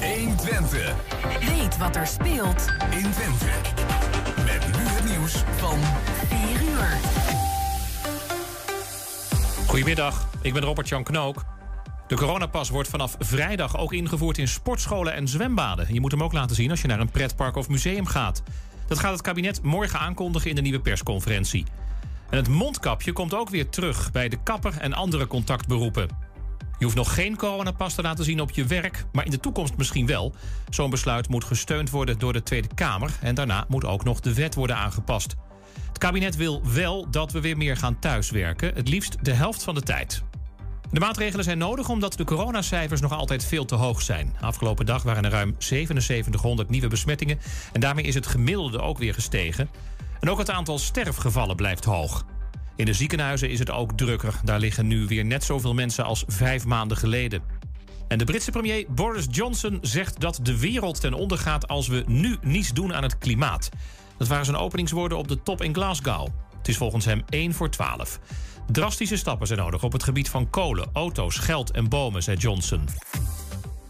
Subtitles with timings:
[0.00, 0.94] 120.
[1.40, 3.46] Weet wat er speelt in Twente.
[4.44, 5.78] Met nu het nieuws van
[6.28, 6.88] 4 uur.
[9.66, 11.44] Goedemiddag, ik ben Robert-Jan Knook.
[12.06, 15.94] De coronapas wordt vanaf vrijdag ook ingevoerd in sportscholen en zwembaden.
[15.94, 18.42] Je moet hem ook laten zien als je naar een pretpark of museum gaat.
[18.86, 21.64] Dat gaat het kabinet morgen aankondigen in de nieuwe persconferentie.
[22.30, 26.31] En het mondkapje komt ook weer terug bij de kapper en andere contactberoepen.
[26.82, 29.76] Je hoeft nog geen coronapas te laten zien op je werk, maar in de toekomst
[29.76, 30.34] misschien wel.
[30.70, 34.34] Zo'n besluit moet gesteund worden door de Tweede Kamer en daarna moet ook nog de
[34.34, 35.34] wet worden aangepast.
[35.88, 39.74] Het kabinet wil wel dat we weer meer gaan thuiswerken, het liefst de helft van
[39.74, 40.22] de tijd.
[40.90, 44.36] De maatregelen zijn nodig omdat de coronacijfers nog altijd veel te hoog zijn.
[44.40, 47.38] Afgelopen dag waren er ruim 7700 nieuwe besmettingen
[47.72, 49.70] en daarmee is het gemiddelde ook weer gestegen.
[50.20, 52.24] En ook het aantal sterfgevallen blijft hoog.
[52.82, 54.40] In de ziekenhuizen is het ook drukker.
[54.44, 57.42] Daar liggen nu weer net zoveel mensen als vijf maanden geleden.
[58.08, 62.04] En de Britse premier Boris Johnson zegt dat de wereld ten onder gaat als we
[62.06, 63.68] nu niets doen aan het klimaat.
[64.18, 66.28] Dat waren zijn openingswoorden op de top in Glasgow.
[66.58, 68.18] Het is volgens hem 1 voor 12.
[68.70, 72.88] Drastische stappen zijn nodig op het gebied van kolen, auto's, geld en bomen, zei Johnson.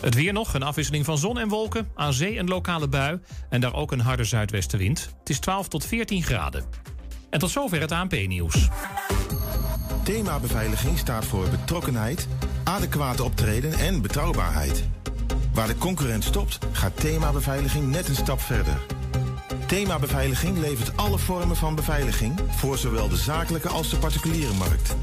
[0.01, 1.89] Het weer nog, een afwisseling van zon en wolken.
[1.95, 5.15] Aan zee een lokale bui en daar ook een harde zuidwestenwind.
[5.19, 6.65] Het is 12 tot 14 graden.
[7.33, 8.69] En tot zover het ANP-nieuws.
[10.03, 12.29] Thema beveiliging staat voor betrokkenheid,
[12.65, 14.85] adequate optreden en betrouwbaarheid.
[15.55, 18.81] Waar de concurrent stopt, gaat thema beveiliging net een stap verder.
[19.67, 24.95] Thema beveiliging levert alle vormen van beveiliging voor zowel de zakelijke als de particuliere markt.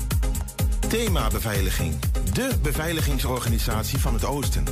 [0.89, 1.95] Thema Beveiliging,
[2.33, 4.63] de beveiligingsorganisatie van het Oosten.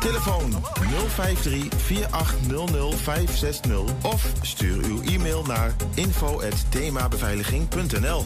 [0.00, 0.52] Telefoon
[1.14, 8.24] 053 4800 560 of stuur uw e-mail naar info@themabeveiliging.nl.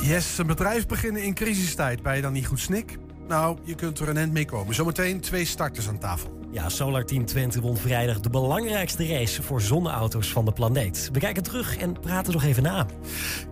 [0.00, 2.02] Yes, een bedrijf beginnen in crisistijd.
[2.02, 2.98] Ben je dan niet goed snik?
[3.28, 4.74] Nou, je kunt er een end mee komen.
[4.74, 6.42] Zometeen twee starters aan tafel.
[6.54, 11.08] Ja, Solar Team Twente won vrijdag de belangrijkste race voor zonneauto's van de planeet.
[11.12, 12.86] We kijken terug en praten nog even na.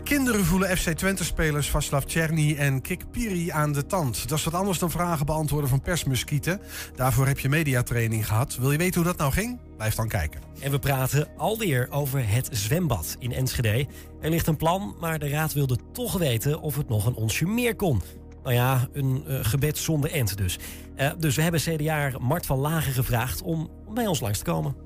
[0.04, 4.28] Kinderen voelen FC Twente-spelers Vaslav Czerny en Kik Piri aan de tand.
[4.28, 6.60] Dat is wat anders dan vragen beantwoorden van persmuskieten.
[6.96, 8.56] Daarvoor heb je mediatraining gehad.
[8.56, 9.60] Wil je weten hoe dat nou ging?
[9.76, 10.40] Blijf dan kijken.
[10.60, 13.86] En we praten alweer over het zwembad in Enschede.
[14.20, 17.46] Er ligt een plan, maar de raad wilde toch weten of het nog een onsje
[17.46, 18.02] meer kon.
[18.42, 20.58] Nou ja, een uh, gebed zonder end dus.
[20.96, 24.76] Uh, dus we hebben CDA Mart van Lagen gevraagd om bij ons langs te komen.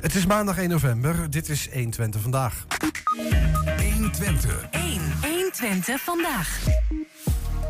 [0.00, 1.30] Het is maandag 1 november.
[1.30, 2.66] Dit is 120 vandaag.
[3.92, 4.68] 120.
[4.70, 5.00] 1.
[5.22, 6.66] 120 vandaag.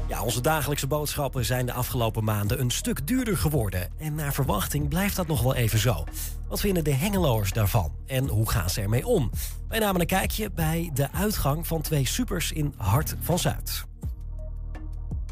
[0.09, 3.89] Ja, onze dagelijkse boodschappen zijn de afgelopen maanden een stuk duurder geworden.
[3.99, 6.05] En naar verwachting blijft dat nog wel even zo.
[6.49, 7.93] Wat vinden de hengeloers daarvan?
[8.07, 9.31] En hoe gaan ze ermee om?
[9.69, 13.89] Wij namen een kijkje bij de uitgang van twee supers in Hart van Zuid.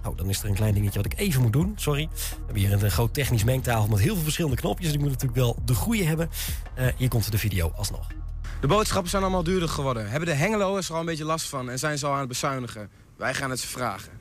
[0.06, 1.72] Oh, dan is er een klein dingetje wat ik even moet doen.
[1.76, 2.08] Sorry.
[2.12, 4.86] We hebben hier een groot technisch mengtafel met heel veel verschillende knopjes.
[4.86, 6.30] Dus ik moet natuurlijk wel de goede hebben.
[6.78, 8.06] Uh, hier komt de video alsnog.
[8.60, 10.10] De boodschappen zijn allemaal duurder geworden.
[10.10, 12.28] Hebben de hengeloers er al een beetje last van en zijn ze al aan het
[12.28, 12.88] bezuinigen?
[13.16, 14.12] Wij gaan het ze vragen.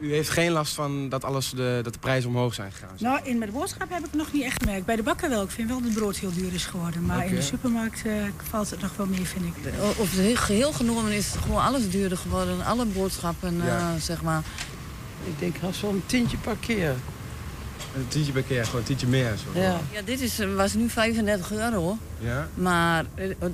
[0.00, 2.96] U heeft geen last van dat, alles de, dat de prijzen omhoog zijn gegaan?
[2.98, 4.86] Nou, in met de boodschap heb ik nog niet echt gemerkt.
[4.86, 5.42] Bij de bakker wel.
[5.42, 7.06] Ik vind wel dat het brood heel duur is geworden.
[7.06, 7.28] Maar okay.
[7.28, 8.12] in de supermarkt uh,
[8.50, 9.72] valt het nog wel meer, vind ik.
[9.98, 12.64] Op het geheel genomen is gewoon alles duurder geworden.
[12.64, 13.94] Alle boodschappen, ja.
[13.94, 14.42] uh, zeg maar.
[15.26, 16.94] Ik denk al zo'n tientje per keer.
[17.96, 19.32] Een tientje per keer, gewoon een tientje meer.
[19.36, 19.60] Zo.
[19.60, 19.80] Ja.
[19.92, 21.98] ja, dit is, was nu 35 euro.
[22.18, 22.48] Ja.
[22.54, 23.04] Maar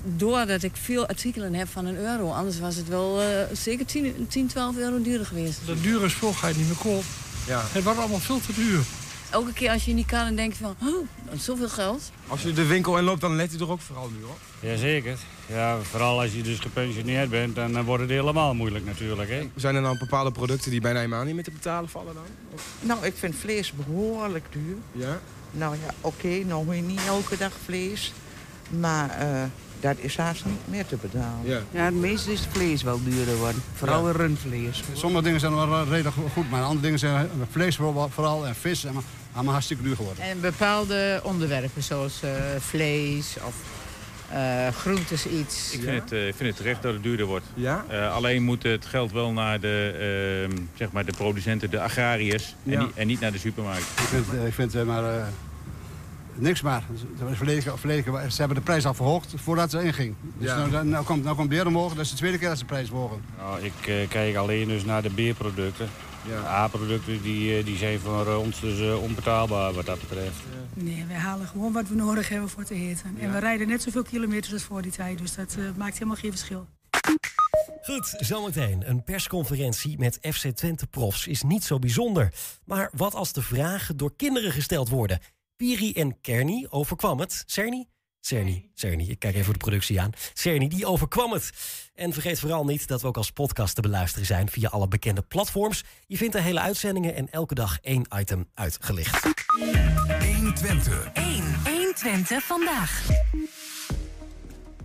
[0.05, 4.27] doordat ik veel artikelen heb van een euro, anders was het wel uh, zeker 10,
[4.29, 5.59] 10, 12 euro duurder geweest.
[5.67, 7.05] De dure spul ga je niet meer kopen.
[7.47, 7.63] Ja.
[7.73, 8.83] Het wordt allemaal veel te duur.
[9.31, 11.07] Elke keer als je in die kan en denkt van, oh,
[11.39, 12.11] zoveel geld.
[12.27, 14.37] Als je de winkel in loopt, dan let u er ook vooral nu hoor.
[14.61, 15.19] Jazeker.
[15.47, 19.31] Ja, vooral als je dus gepensioneerd bent, dan wordt het helemaal moeilijk natuurlijk.
[19.31, 19.51] Hè?
[19.57, 22.23] Zijn er dan bepaalde producten die bijna helemaal niet meer te betalen vallen dan?
[22.55, 22.67] Of?
[22.81, 24.77] Nou, ik vind vlees behoorlijk duur.
[24.93, 25.21] Ja?
[25.51, 28.13] Nou ja, oké, okay, nou hoor je niet elke dag vlees.
[28.79, 29.43] Maar uh,
[29.81, 31.41] dat is haast niet meer te betalen.
[31.43, 33.63] Ja, ja het meeste is het vlees wel duurder worden.
[33.75, 34.13] Vooral ja.
[34.13, 34.83] rundvlees.
[34.93, 37.77] Sommige dingen zijn wel redelijk goed, maar andere dingen zijn vlees
[38.11, 38.85] vooral en vis.
[38.85, 38.95] En
[39.33, 40.25] allemaal hartstikke duur geworden.
[40.25, 43.55] En bepaalde onderwerpen zoals uh, vlees of
[44.33, 45.73] uh, groentes iets.
[45.73, 47.47] Ik vind, het, uh, ik vind het terecht dat het duurder wordt.
[47.55, 47.85] Ja?
[47.91, 52.55] Uh, alleen moet het geld wel naar de, uh, zeg maar de producenten, de agrariërs
[52.63, 52.73] ja.
[52.73, 53.83] en, niet, en, niet, naar de supermarkt.
[53.83, 55.29] Ik vind, ik vind maar
[56.35, 56.83] niks maar.
[57.33, 60.15] Verleden, verleden, ze hebben de prijs al verhoogd voordat ze inging.
[60.39, 60.67] Dus ja.
[60.67, 62.71] nou, nou, komt, nou komt weer omhoog, dat is de tweede keer dat ze de
[62.71, 63.23] prijs verhogen.
[63.39, 65.11] Nou, ik kijk alleen dus naar de
[66.25, 66.55] beerproducten.
[66.55, 70.37] A-producten die, eh, die zijn voor ons dus eh, onbetaalbaar wat dat betreft.
[70.75, 73.17] Nee, wij halen gewoon wat we nodig hebben voor te eten.
[73.21, 75.19] En we rijden net zoveel kilometers als voor die tijd.
[75.19, 76.67] Dus dat eh, maakt helemaal geen verschil.
[77.83, 78.89] Goed, zometeen.
[78.89, 82.33] Een persconferentie met FC Twente profs is niet zo bijzonder.
[82.65, 85.21] Maar wat als de vragen door kinderen gesteld worden?
[85.57, 87.43] Piri en Kerny overkwam het.
[87.47, 87.87] Cerny?
[88.21, 90.11] Cerny, Cerny, ik kijk even voor de productie aan.
[90.35, 91.51] Cerny, die overkwam het.
[92.01, 95.23] En vergeet vooral niet dat we ook als podcast te beluisteren zijn via alle bekende
[95.23, 95.85] platforms.
[96.07, 99.29] Je vindt de hele uitzendingen en elke dag één item uitgelicht.
[100.37, 101.11] 120.
[101.13, 101.45] 1.
[101.65, 103.03] 120 vandaag.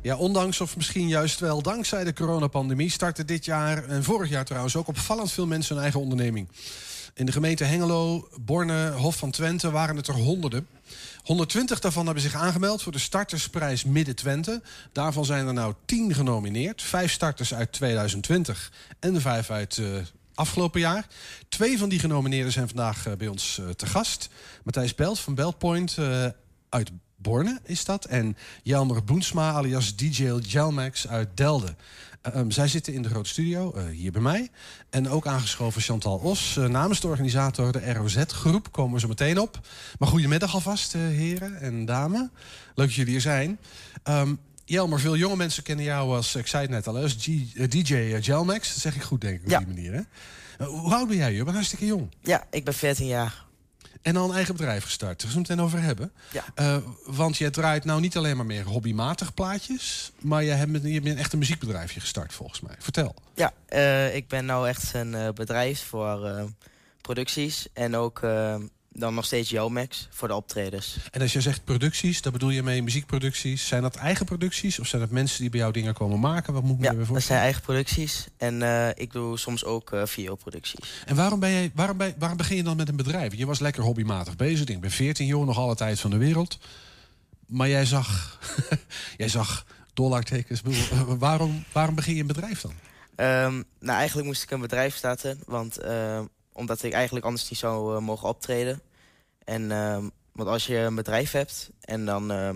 [0.01, 4.45] Ja, ondanks of misschien juist wel dankzij de coronapandemie starten dit jaar en vorig jaar
[4.45, 6.47] trouwens ook opvallend veel mensen een eigen onderneming.
[7.15, 10.67] In de gemeente Hengelo, Borne, Hof van Twente waren het er honderden.
[11.23, 14.61] 120 daarvan hebben zich aangemeld voor de startersprijs Midden Twente.
[14.91, 16.81] Daarvan zijn er nou 10 genomineerd.
[16.81, 19.97] Vijf starters uit 2020 en vijf uit uh,
[20.33, 21.07] afgelopen jaar.
[21.49, 24.29] Twee van die genomineerden zijn vandaag uh, bij ons uh, te gast.
[24.63, 25.97] Matthijs Belt van Beltpoint
[26.69, 28.05] uit Borne is dat.
[28.05, 31.77] En Jelmer Boensma alias DJ Jelmax uit Delden.
[32.35, 34.49] Um, zij zitten in de grote studio, uh, hier bij mij.
[34.89, 38.71] En ook aangeschoven Chantal Os, uh, namens de organisator de ROZ-groep.
[38.71, 39.59] Komen we zo meteen op.
[39.99, 42.19] Maar goedemiddag alvast, uh, heren en dames.
[42.75, 43.59] Leuk dat jullie hier zijn.
[44.03, 47.25] Um, Jelmer, veel jonge mensen kennen jou als, ik zei het net al, als G
[47.69, 48.67] DJ Jelmax.
[48.67, 49.57] Dat zeg ik goed, denk ik, op ja.
[49.57, 49.93] die manier.
[49.93, 50.01] Hè?
[50.65, 51.33] hoe oud ben jij?
[51.33, 52.09] Je bent hartstikke jong.
[52.21, 53.44] Ja, ik ben 14 jaar.
[54.05, 55.21] En al een eigen bedrijf gestart.
[55.21, 56.11] Daar gaan we het meteen over hebben.
[56.31, 56.43] Ja.
[56.59, 60.11] Uh, want jij draait nou niet alleen maar meer hobbymatig plaatjes.
[60.21, 62.75] Maar je hebt, je hebt een echt een muziekbedrijfje gestart volgens mij.
[62.79, 63.15] Vertel.
[63.35, 66.49] Ja, uh, ik ben nou echt een uh, bedrijf voor
[67.01, 67.67] producties.
[67.73, 68.21] En ook
[68.97, 70.97] dan nog steeds Jomax voor de optredens.
[71.11, 73.67] En als je zegt producties, dan bedoel je mee muziekproducties.
[73.67, 76.53] Zijn dat eigen producties of zijn dat mensen die bij jou dingen komen maken?
[76.53, 78.27] Wat moet ik ja, me dat zijn eigen producties.
[78.37, 81.03] En uh, ik doe soms ook uh, videoproducties.
[81.05, 83.35] En waarom, ben je, waarom, ben, waarom begin je dan met een bedrijf?
[83.35, 84.67] Je was lekker hobbymatig bezig.
[84.67, 86.57] Ik ben 14 jaar, nog alle tijd van de wereld.
[87.47, 88.39] Maar jij zag,
[89.17, 90.61] jij zag dollartekens.
[91.17, 92.73] waarom, waarom begin je een bedrijf dan?
[93.17, 95.39] Um, nou, eigenlijk moest ik een bedrijf starten.
[95.45, 96.19] Want uh,
[96.55, 98.81] omdat ik eigenlijk anders niet zou uh, mogen optreden.
[99.43, 99.97] En uh,
[100.31, 102.49] want als je een bedrijf hebt en dan uh,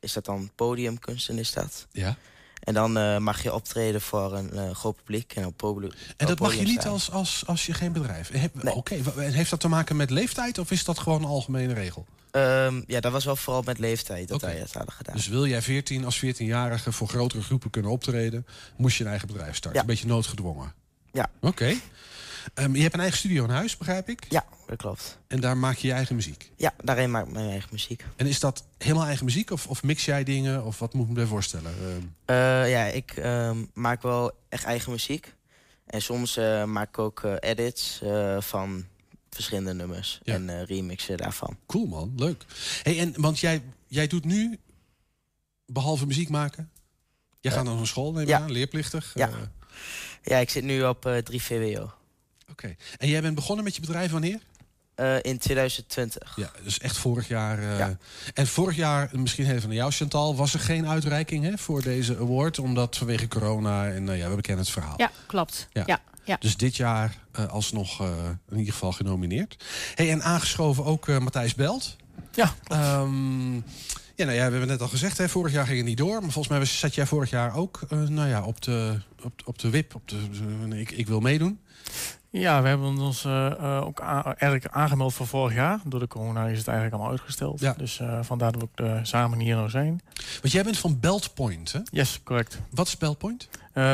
[0.00, 1.86] is dat dan podiumkunsten is dat.
[1.92, 2.16] Ja.
[2.60, 5.92] En dan uh, mag je optreden voor een groot publiek en op podium.
[6.16, 8.62] En dat mag je niet als, als, als je geen bedrijf hebt.
[8.62, 8.74] Nee.
[8.74, 9.30] Oké, okay.
[9.30, 12.06] heeft dat te maken met leeftijd of is dat gewoon een algemene regel?
[12.32, 14.52] Um, ja, dat was wel vooral met leeftijd dat okay.
[14.52, 15.14] wij het hadden gedaan.
[15.14, 18.46] Dus wil jij 14 als 14-jarige voor grotere groepen kunnen optreden,
[18.76, 19.72] moest je een eigen bedrijf starten.
[19.72, 19.80] Ja.
[19.80, 20.72] Een beetje noodgedwongen.
[21.12, 21.30] Ja.
[21.36, 21.46] Oké.
[21.46, 21.80] Okay.
[22.54, 24.26] Um, je hebt een eigen studio in huis, begrijp ik?
[24.28, 25.18] Ja, dat klopt.
[25.26, 26.50] En daar maak je je eigen muziek?
[26.56, 28.04] Ja, daarin maak ik mijn eigen muziek.
[28.16, 30.64] En is dat helemaal eigen muziek of, of mix jij dingen?
[30.64, 31.72] Of wat moet ik me voorstellen?
[31.82, 32.14] Um...
[32.26, 35.34] Uh, ja, ik um, maak wel echt eigen muziek.
[35.86, 38.02] En soms uh, maak ik ook uh, edits
[38.38, 38.84] van
[39.30, 40.20] verschillende nummers.
[40.22, 40.34] Ja.
[40.34, 41.56] En remixen daarvan.
[41.66, 42.44] Cool man, leuk.
[42.82, 44.58] Hey, en, want jij, jij doet nu,
[45.66, 46.70] behalve muziek maken...
[47.42, 48.38] Jij gaat naar een school, neem je ja.
[48.38, 49.12] aan, leerplichtig?
[49.14, 49.30] Ja.
[50.22, 51.90] ja, ik zit nu op 3 VWO.
[52.50, 52.64] Oké.
[52.64, 52.76] Okay.
[52.96, 54.40] En jij bent begonnen met je bedrijf wanneer?
[55.00, 56.32] Uh, in 2020.
[56.36, 57.58] Ja, dus echt vorig jaar.
[57.58, 57.96] Uh, ja.
[58.34, 62.16] En vorig jaar, misschien even naar jou Chantal, was er geen uitreiking hè, voor deze
[62.16, 64.94] award, omdat vanwege corona en uh, ja, we bekennen het verhaal.
[64.96, 65.68] Ja, klopt.
[65.72, 65.82] Ja.
[65.86, 66.00] ja.
[66.24, 66.36] ja.
[66.40, 67.16] Dus dit jaar
[67.48, 68.00] alsnog
[68.48, 69.64] in ieder geval genomineerd.
[69.94, 71.96] Hey, en aangeschoven ook Matthijs Belt.
[72.32, 72.54] Ja.
[73.00, 73.64] Um,
[74.14, 76.20] ja, nou ja, we hebben net al gezegd, hè, vorig jaar ging het niet door.
[76.20, 79.70] Maar volgens mij zat jij vorig jaar ook nou ja, op, de, op, op de
[79.70, 79.94] wip.
[79.94, 80.16] Op de,
[80.80, 81.60] ik, ik wil meedoen.
[82.32, 85.80] Ja, we hebben ons uh, uh, ook eigenlijk aangemeld voor vorig jaar.
[85.84, 87.60] Door de corona is het eigenlijk allemaal uitgesteld.
[87.60, 87.72] Ja.
[87.72, 90.00] Dus uh, vandaar dat we ook uh, samen hier nou zijn.
[90.40, 91.80] Want jij bent van Beltpoint, hè?
[91.84, 92.60] Yes, correct.
[92.70, 93.48] Wat is Beltpoint?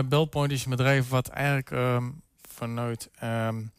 [0.08, 3.70] Beltpoint is een bedrijf wat eigenlijk um, vanuit um,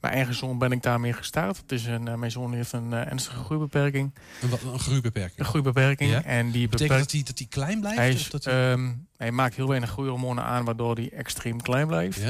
[0.00, 1.56] mijn eigen zoon ben ik daarmee gestart.
[1.56, 4.14] Het is een, mijn zoon heeft een ernstige groeibeperking.
[4.42, 5.38] Een, wat, een groeibeperking?
[5.38, 6.10] Een groeibeperking.
[6.10, 6.22] Ja?
[6.22, 7.98] En die Betekent beperkt, dat hij dat die klein blijft?
[7.98, 8.72] Hij, is, of dat hij...
[8.72, 12.20] Um, hij maakt heel weinig groeihormonen aan, waardoor hij extreem klein blijft.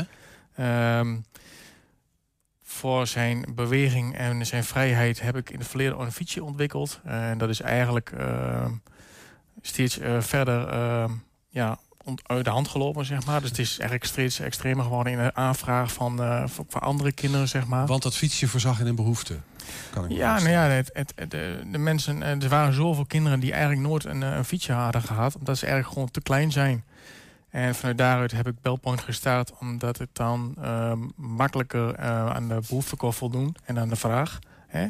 [0.57, 1.01] Ja?
[2.77, 7.01] Voor zijn beweging en zijn vrijheid heb ik in het verleden een fietsje ontwikkeld.
[7.05, 8.67] En dat is eigenlijk uh,
[9.63, 11.05] steeds uh, verder uh,
[11.49, 11.79] ja,
[12.23, 13.41] uit de hand gelopen, zeg maar.
[13.41, 17.67] Dus het is eigenlijk steeds extremer geworden in de aanvraag van, uh, andere kinderen, zeg
[17.67, 17.87] maar.
[17.87, 19.37] Want dat fietsje voorzag in een behoefte?
[19.91, 23.41] Kan ik ja, nou ja, het, het, het, de, de mensen, er waren zoveel kinderen
[23.41, 25.37] die eigenlijk nooit een, een fietsje hadden gehad.
[25.37, 26.85] Omdat ze eigenlijk gewoon te klein zijn.
[27.51, 32.61] En vanuit daaruit heb ik Belpoint gestart, omdat het dan uh, makkelijker uh, aan de
[32.69, 34.39] behoefte kon voldoen en aan de vraag.
[34.67, 34.87] Hè?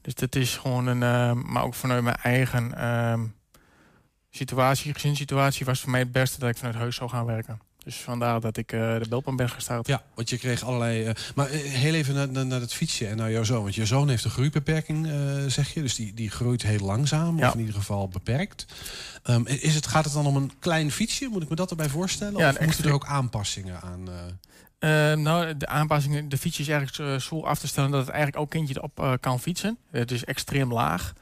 [0.00, 3.34] Dus dat is gewoon een, uh, maar ook vanuit mijn eigen
[4.30, 7.60] situatie, gezinssituatie, was voor mij het beste dat ik vanuit huis zou gaan werken.
[7.84, 9.86] Dus vandaar dat ik eh, de belpan ben gestart.
[9.86, 11.04] Ja, want je kreeg allerlei...
[11.04, 13.62] eh, maar eh, heel even naar, naar, naar het fietsje en naar jouw zoon.
[13.62, 15.08] Want je zoon heeft een groeibeperking,
[15.46, 15.82] zeg je.
[15.82, 17.48] Dus die, die groeit heel langzaam, Ja.
[17.48, 18.66] of in ieder geval beperkt.
[19.22, 21.28] Ehm, is het, gaat het dan om een klein fietsje?
[21.30, 22.38] Moet ik me dat erbij voorstellen?
[22.40, 24.08] Ja, of moeten er ook aanpassingen aan?
[24.08, 25.10] eh?
[25.12, 28.42] Eh, nou, de aanpassingen, de fiets is eigenlijk zo af te stellen dat het eigenlijk
[28.42, 29.78] ook kindje erop kan fietsen.
[29.90, 31.12] Het is extreem laag.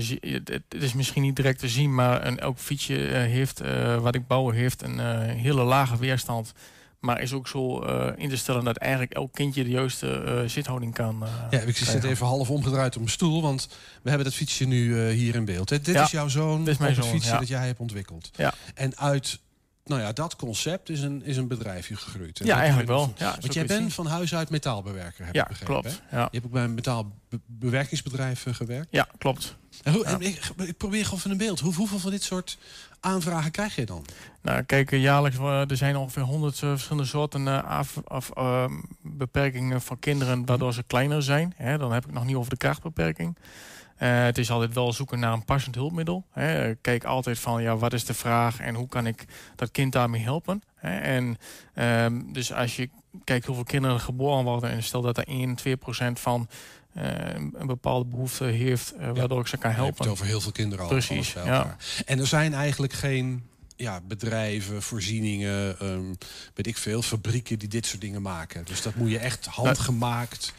[0.00, 3.14] Dus je- het, het is misschien niet direct te zien, maar een, elk fietsje eh,
[3.20, 6.52] heeft, eh, wat ik bouw, heeft een eh, hele lage weerstand.
[7.00, 7.78] Maar is ook zo
[8.16, 11.22] in te stellen dat eigenlijk elk kindje de juiste zithouding kan.
[11.24, 13.68] eh, Ja, ik zit even half omgedraaid op mijn stoel, want
[14.02, 15.68] we hebben dat fietsje nu hier in beeld.
[15.68, 17.38] Dit, dit Ja, is jouw zoon dit is mijn op het zoon, fietsje ja.
[17.38, 18.30] dat jij hebt ontwikkeld.
[18.36, 18.54] Ja.
[18.74, 19.38] En uit
[19.90, 22.40] nou ja, dat concept is een, is een bedrijfje gegroeid.
[22.40, 23.12] En Ja, eigenlijk wel.
[23.16, 23.90] Ja, want jij bent zien.
[23.90, 25.74] van huis uit metaalbewerker, heb Ja, ik begrepen.
[25.80, 26.18] klopt, ja.
[26.20, 28.88] Je hebt ook bij een metaalbewerkingsbedrijf eh, gewerkt.
[28.90, 29.56] Ja, klopt.
[29.82, 30.10] En hoe, Ja.
[30.12, 31.60] en ik, ik probeer gewoon van een beeld.
[31.60, 32.58] Hoe, hoeveel van dit soort
[33.00, 34.04] aanvragen krijg je dan?
[34.42, 38.72] Nou, kijk, eh, jaarlijks eh, er zijn ongeveer 100 eh, verschillende soorten af, of, ehm,
[39.02, 41.52] beperkingen van kinderen waardoor ze kleiner zijn.
[41.56, 43.36] Hè, dan heb ik nog niet over de krachtbeperking.
[44.00, 46.24] Eh, het is altijd wel zoeken naar een passend hulpmiddel.
[46.32, 46.74] Hè.
[46.74, 49.24] Kijk altijd van ja, wat is de vraag en hoe kan ik
[49.56, 50.62] dat kind daarmee helpen.
[50.74, 50.98] Hè.
[50.98, 51.38] En
[51.74, 52.88] ehm, dus als je
[53.24, 56.48] kijkt hoeveel kinderen geboren worden en stel dat er 1, 2 procent van
[56.92, 57.04] eh,
[57.34, 60.04] een bepaalde behoefte heeft, eh, waardoor ik ze kan Je hebt helpen.
[60.04, 60.90] het over heel veel kinderen al.
[60.90, 61.76] Precies, ja.
[62.06, 63.42] En er zijn eigenlijk geen
[63.76, 66.14] ja, bedrijven, voorzieningen, ehm,
[66.54, 68.64] weet ik veel, fabrieken die dit soort dingen maken.
[68.64, 70.52] Dus dat moet je echt handgemaakt.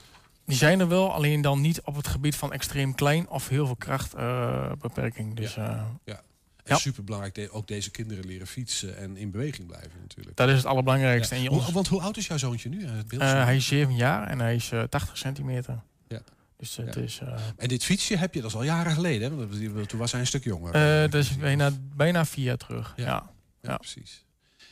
[0.52, 3.66] Die zijn er wel, alleen dan niet op het gebied van extreem klein of heel
[3.66, 5.36] veel krachtbeperking.
[5.36, 6.24] dus eh, Ja.
[6.64, 6.78] En Ja.
[6.78, 10.38] superbelangrijk, de- ook deze kinderen leren fietsen en in beweging blijven natuurlijk.
[10.38, 11.36] dat is het allerbelangrijkste.
[11.36, 12.84] En je want hoe oud is jouw zoontje nu?
[12.86, 15.82] eh, Het beeld eh, hij is 7 jaar en hij is eh, 80 centimeter.
[16.08, 16.22] Ja.
[16.58, 17.02] Dus het Ja.
[17.02, 17.22] is...
[17.58, 19.32] En dit fietsje heb je, dat is al jaren geleden.
[19.32, 19.36] Hè?
[19.48, 20.74] Want Toen was hij een stuk jonger.
[20.74, 22.94] eh, dat is bijna, bijna vier jaar terug.
[22.96, 23.06] Ja.
[23.06, 23.30] Ja.
[23.62, 24.26] Ja, precies.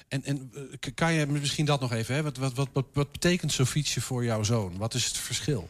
[0.09, 2.23] En, en eh, kan je misschien dat nog even?
[2.23, 4.77] Wat, wat, wat, wat, betekent zo'n fietsje voor jouw zoon?
[4.77, 5.69] Wat is het verschil?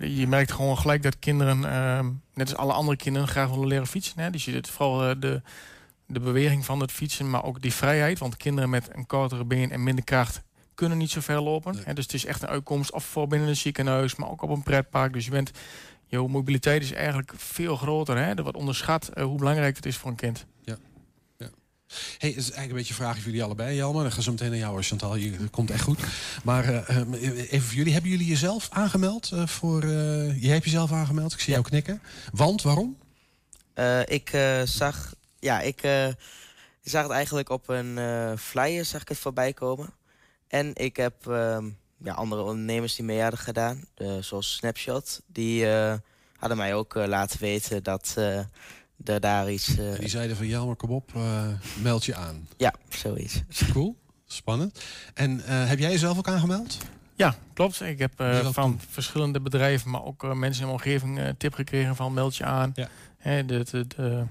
[0.00, 3.86] Je merkt gewoon gelijk dat kinderen, ehm, net als alle andere kinderen, graag willen leren
[3.86, 4.20] fietsen.
[4.20, 4.30] Hè?
[4.30, 5.42] Dus je ziet vooral eh, de,
[6.06, 8.18] de beweging van het fietsen, maar ook die vrijheid.
[8.18, 10.42] Want kinderen met een kortere been en minder kracht
[10.74, 11.76] kunnen niet zo ver lopen.
[11.84, 11.94] Hè?
[11.94, 14.62] Dus het is echt een uitkomst of voor binnen een ziekenhuis, maar ook op een
[14.62, 15.12] pretpark.
[15.12, 15.50] Dus je bent,
[16.06, 18.16] je mobiliteit is eigenlijk veel groter.
[18.16, 18.34] Hè?
[18.34, 20.46] Er wordt onderschat eh, hoe belangrijk het is voor een kind.
[20.64, 20.76] Ja.
[22.18, 24.02] Hey, het is eigenlijk een beetje een vraag voor jullie allebei, Jelmer.
[24.02, 25.16] Dan gaan zo meteen naar jou, Chantal.
[25.16, 26.00] Je dat komt echt goed.
[26.44, 27.92] Maar eh, eh, even voor jullie.
[27.92, 29.30] Hebben jullie jezelf aangemeld?
[29.32, 31.32] eh, voor, eh, jij hebt jezelf aangemeld.
[31.32, 32.02] Ik zie jou knikken.
[32.32, 32.96] Want, waarom?
[34.04, 34.30] Ik
[34.64, 35.80] zag, ja, ik
[36.82, 37.98] zag het eigenlijk op een
[38.38, 39.94] flyer zag ik het voorbij komen.
[40.48, 43.84] En ik heb ehm, ja, andere ondernemers die mee hadden gedaan,
[44.20, 45.66] zoals Snapshot, die
[46.38, 48.16] hadden mij ook laten weten dat
[49.04, 49.76] daar iets.
[49.78, 51.42] eh, Die zeiden van, Jelmer, kom op, eh,
[51.82, 52.48] meld je aan.
[52.56, 53.42] ja, zoiets.
[53.72, 54.80] Cool, spannend.
[55.14, 56.78] En eh, heb jij jezelf ook aangemeld?
[57.14, 57.80] Ja, klopt.
[57.80, 61.54] Ik heb eh, van verschillende bedrijven, maar ook eh, mensen in mijn omgeving eh, tip
[61.54, 62.72] gekregen van meld je aan.
[62.74, 62.88] Ja.
[63.42, 64.24] De, de-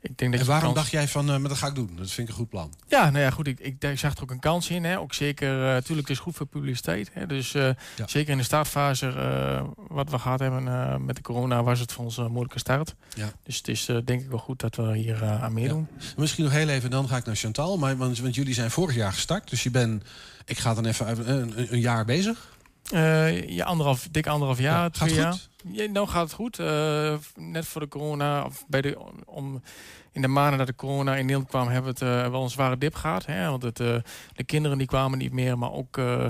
[0.00, 1.90] ik denk dat En waarom kans- dacht jij van, eh, maar dat ga ik doen.
[1.96, 2.74] Dat vind ik een goed plan.
[2.88, 3.46] Ja, nou ja, goed.
[3.46, 4.84] Ik, ik, ik zag er ook een kans in.
[4.84, 4.98] Hè.
[4.98, 7.10] Ook zeker, natuurlijk, het is goed voor publiciteit.
[7.12, 7.26] Hè.
[7.26, 7.70] Dus eh,
[8.06, 11.92] zeker in de startfase, eh, wat we gehad hebben eh, met de corona, was het
[11.92, 12.94] voor ons een moeilijke start.
[13.14, 13.32] Ja.
[13.42, 15.88] Dus het is eh, denk ik wel goed dat we hier eh, aan meedoen.
[16.16, 17.78] Misschien nog heel even, dan ga ik naar Chantal.
[17.78, 19.50] Maar, want, want jullie zijn vorig jaar gestart.
[19.50, 20.04] Dus je bent,
[20.44, 22.56] ik ga dan even eh, een, een jaar bezig.
[22.90, 25.36] Eh, ja, anderhalf, dik anderhalf jaar, Ja, twee gaat jaar.
[25.72, 26.58] Ja, nou gaat het goed.
[26.58, 29.62] Eh, net voor de corona, of bij de, om,
[30.12, 32.50] in de maanden dat de corona in Nederland kwam, hebben we het eh, wel een
[32.50, 33.26] zware dip gehad.
[33.26, 33.48] Hè?
[33.48, 36.26] Want het, de kinderen die kwamen niet meer, maar ook, eh,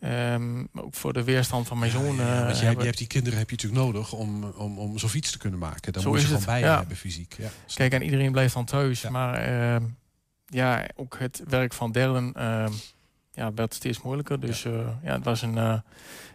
[0.00, 2.16] ehm, ook voor de weerstand van mijn zoon.
[2.16, 4.98] Ja, want je, hebt, je hebt die kinderen heb je natuurlijk nodig om, om, om
[4.98, 5.92] zo'n fiets te kunnen maken.
[5.92, 7.34] Daar Zo moet je gewoon bij hebben fysiek.
[7.38, 7.48] Ja.
[7.74, 9.08] Kijk, en iedereen blijft dan thuis.
[9.08, 9.84] Maar ehm,
[10.46, 12.72] ja, ook het werk van derden ehm,
[13.34, 14.40] ja, werd steeds moeilijker.
[14.40, 14.72] Dus eh,
[15.02, 15.78] ja, het was een eh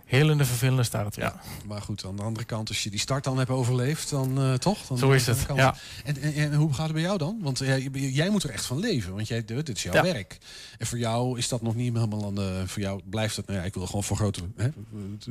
[0.06, 1.16] helende vervelende start.
[1.16, 1.42] Ja.
[1.66, 4.54] Maar goed, aan de andere kant, als je die start dan hebt overleefd, dan eh,
[4.54, 4.86] toch?
[4.88, 5.76] Dan Zo is het, ja.
[6.06, 7.38] En, en, en hoe gaat het bij jou dan?
[7.42, 10.02] Want jij, jij moet er echt van leven, want jij, dit is jouw Ja.
[10.04, 10.38] werk.
[10.78, 12.64] En voor jou is dat nog niet helemaal aan de...
[12.66, 14.70] Voor jou blijft het, nou ja, ik wil gewoon voor grote, hè,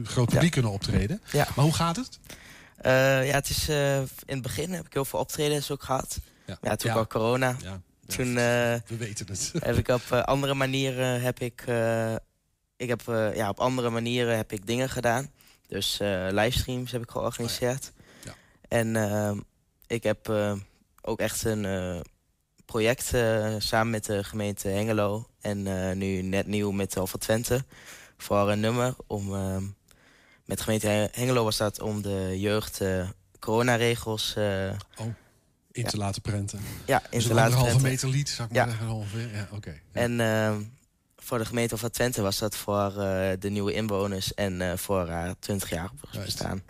[0.03, 1.21] groot publiek kunnen optreden.
[1.33, 1.49] Ja.
[1.57, 2.19] Maar hoe gaat het?
[2.77, 2.93] Eh,
[3.27, 6.19] ja, het is, eh, in het begin heb ik heel veel optredens ook gehad.
[6.47, 6.95] Ja, Ja, toen Ja.
[6.95, 7.57] kwam corona.
[7.63, 7.81] Ja.
[8.17, 8.35] Toen eh,
[8.87, 9.53] We weten het.
[9.59, 12.15] heb ik op eh, andere manieren heb ik, eh,
[12.77, 15.31] ik heb, eh, ja, op andere manieren heb ik dingen gedaan.
[15.67, 17.93] Dus eh, livestreams heb ik georganiseerd.
[18.25, 18.35] Ja.
[18.69, 19.33] En eh,
[19.87, 20.53] ik heb eh,
[21.03, 22.01] ook echt een eh,
[22.65, 27.65] project eh, samen met de gemeente Hengelo en eh, nu net nieuw met Alpha Twente
[28.17, 29.57] voor een nummer om eh,
[30.45, 35.07] met de gemeente Hengelo was dat om de jeugd eh, coronaregels eh, Oh.
[35.79, 36.61] In te laten prenten.
[36.87, 37.83] Ja, in dus te een laten prenten.
[37.83, 38.65] meter lied, zou ik Ja.
[38.65, 38.95] maar zeggen.
[38.95, 39.31] Ongeveer.
[39.35, 39.75] Ja, oké.
[39.93, 40.61] En ehm,
[41.17, 45.09] voor de gemeente van Twente was dat voor eh, de nieuwe inwoners en eh, voor
[45.09, 45.91] haar 20 jaar
[46.25, 46.63] bestaan.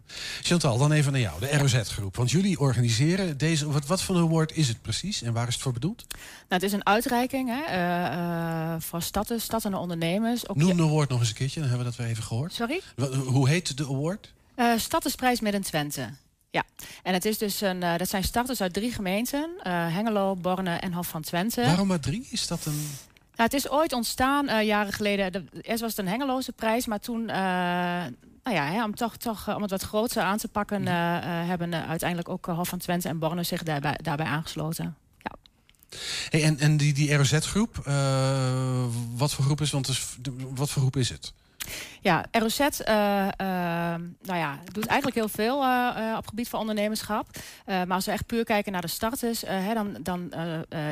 [0.42, 2.16] Chantal, dan even naar jou, de ROZ-groep.
[2.16, 3.70] Want jullie organiseren deze...
[3.72, 6.04] Wat, wat voor een award is het precies en waar is het voor bedoeld?
[6.08, 8.12] Nou, het is een uitreiking hè, eh,
[8.74, 10.48] eh, voor stad, stad en ondernemers.
[10.48, 12.24] Ook Noem je- de award nog eens een keertje, dan hebben we dat weer even
[12.24, 12.52] gehoord.
[12.52, 12.80] Sorry?
[12.96, 14.32] Wat- hoe heet de award?
[14.54, 16.08] Eh Stadsprijs Midden-Twente.
[16.50, 16.64] Ja,
[17.02, 20.74] en het is dus een, eh, dat zijn starters uit drie gemeenten: eh, Hengelo, Borne
[20.74, 21.62] en Hof van Twente.
[21.62, 22.26] Waarom maar drie?
[22.30, 22.88] Is dat een...
[23.36, 25.32] Nou, het is ooit ontstaan eh, jaren geleden.
[25.32, 29.54] De, eerst was het een Hengeloze prijs, maar toen, nou ja, hè, om, toch, toch,
[29.54, 30.86] om het wat groter aan te pakken,
[31.46, 34.96] hebben uiteindelijk ook Hof van Twente en Borne zich daarbij, daarbij aangesloten.
[36.30, 37.76] Hey, en en die, die ROZ-groep,
[39.16, 40.16] wat voor groep is Want is,
[40.54, 41.32] wat voor groep is het?
[42.08, 46.48] Ja, ROZ eh, eh, nou ja, doet eigenlijk heel veel eh, eh, op het gebied
[46.48, 47.26] van ondernemerschap.
[47.66, 50.32] Maar als we echt puur kijken naar de starters, hè, dan, dan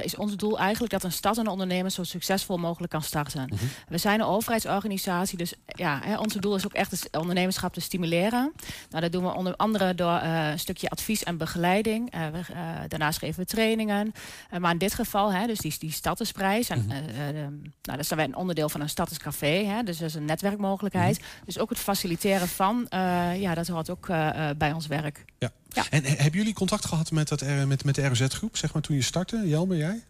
[0.02, 3.48] is ons doel eigenlijk dat een startende ondernemer zo succesvol mogelijk kan starten.
[3.88, 7.80] We zijn een overheidsorganisatie, dus ja, hè, ons doel is ook echt het ondernemerschap te
[7.80, 8.52] stimuleren.
[8.90, 12.10] Nou, dat doen we onder andere door een stukje advies en begeleiding.
[12.10, 12.40] We,
[12.88, 14.12] daarnaast geven we trainingen.
[14.60, 16.68] Maar in dit geval, hè, dus die, die startersprijs.
[16.68, 17.50] En, eh, eh, nou,
[17.82, 19.64] daar zijn wij een onderdeel van een starterscafé.
[19.64, 21.05] Hè, dus dat is een netwerkmogelijkheid.
[21.44, 25.24] Dus ook het faciliteren van, eh, ja, dat hoort ook eh, eh, bij ons werk.
[25.38, 25.50] Ja.
[25.90, 28.96] En he- hebben jullie contact gehad met, dat, met, met de ROZ-groep, zeg maar, toen
[28.96, 29.42] je startte?
[29.48, 30.04] Jelmer, jij?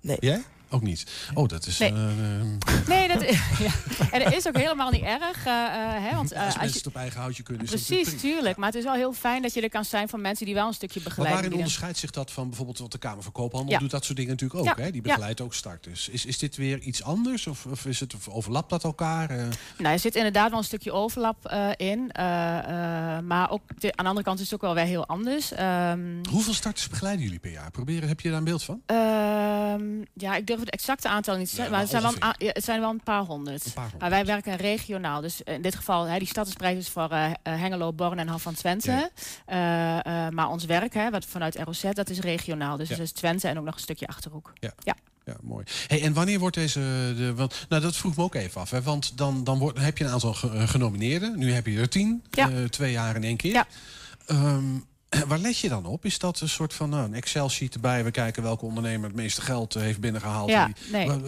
[0.00, 0.16] Nee.
[0.20, 0.42] Jij?
[0.74, 1.04] Ook niet?
[1.34, 1.78] Oh, dat is...
[1.78, 1.92] Nee.
[1.92, 2.46] eh, eh,
[2.88, 3.22] Nee, dat,
[3.66, 3.72] ja.
[4.10, 5.46] en dat is ook helemaal niet erg.
[5.46, 5.52] eh,
[6.08, 7.64] hè, want, als als mensen je, het op eigen houtje kunnen...
[7.64, 8.56] is precies, tuurlijk.
[8.56, 10.66] Maar het is wel heel fijn dat je er kan zijn van mensen die wel
[10.66, 13.78] een stukje Maar begeleiding waarin onderscheidt zich dat van bijvoorbeeld wat de Kamer van Koophandel
[13.78, 14.76] doet dat soort dingen natuurlijk ook?
[14.78, 14.90] Hè?
[14.90, 16.08] Die begeleidt ook starters.
[16.08, 19.28] Is, is dit weer iets anders of, of, is het, of overlapt dat elkaar?
[19.78, 22.10] Nou, er zit inderdaad wel een stukje overlap in.
[23.26, 25.52] maar ook de- aan de andere kant is het ook wel weer heel anders.
[25.52, 26.00] Ehm,
[26.30, 27.70] hoeveel starters begeleiden jullie per jaar?
[27.70, 28.82] Proberen, heb je daar een beeld van?
[28.86, 29.82] ehm,
[30.14, 31.70] ja, ik durf het exacte aantal niet zeggen.
[31.70, 33.64] Maar het zijn, wel, een ja, het zijn wel een paar honderd.
[33.98, 35.20] Maar wij werken regionaal.
[35.20, 38.42] Dus in dit geval, hè, die stadsprijs is voor eh, eh, Hengelo, Born en Hof
[38.42, 39.10] van Twente.
[39.46, 42.76] Eh, eh, maar ons werk, hè, wat vanuit ROZ, dat is regionaal.
[42.76, 42.96] Dus Ja.
[42.96, 44.52] dat is Twente en ook nog een stukje Achterhoek.
[44.60, 44.72] Ja.
[44.78, 44.94] ja.
[45.26, 45.64] Ja, mooi.
[45.86, 46.80] Hey, en wanneer wordt deze...
[47.16, 48.70] De, want, nou, dat vroeg me ook even af.
[48.70, 51.38] Hè, want dan, dan, wordt, heb je een aantal ge- eh, genomineerden.
[51.38, 52.24] Nu heb je er tien.
[52.30, 52.50] Ja.
[52.50, 53.64] eh, twee jaar in één keer.
[54.26, 54.64] Ehm,
[55.28, 56.04] waar let je dan op?
[56.04, 58.04] Is dat een soort van nou, een Excel-sheet erbij?
[58.04, 60.50] We kijken welke ondernemer het meeste geld eh, heeft binnengehaald.
[60.50, 61.06] Ja, Die- nee.
[61.06, 61.18] waar,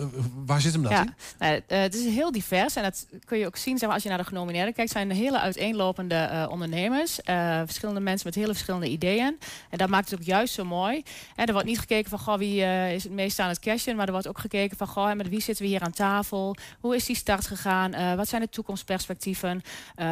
[0.46, 1.02] waar zit hem dat ja.
[1.02, 1.14] in?
[1.38, 4.02] Nou, eh, het is heel divers en dat kun je ook zien zeg maar, als
[4.02, 4.90] je naar de genomineerden kijkt.
[4.92, 7.20] zijn hele uiteenlopende eh, ondernemers.
[7.22, 9.38] eh, verschillende mensen met hele verschillende ideeën.
[9.70, 11.02] En dat maakt het ook juist zo mooi.
[11.34, 13.96] Hè, er wordt niet gekeken van goh, wie eh, is het meest aan het cashen.
[13.96, 16.56] Maar er wordt ook gekeken van goh, met wie zitten we hier aan tafel?
[16.80, 17.92] Hoe is die start gegaan?
[17.94, 19.62] Eh, wat zijn de toekomstperspectieven?
[19.94, 20.06] Eh,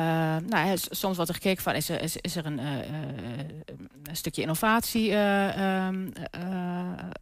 [0.48, 2.84] nou, soms wordt er gekeken van is er, is, is er een, eh, eh,
[4.02, 6.40] een stukje innovatie eh, ehm, eh,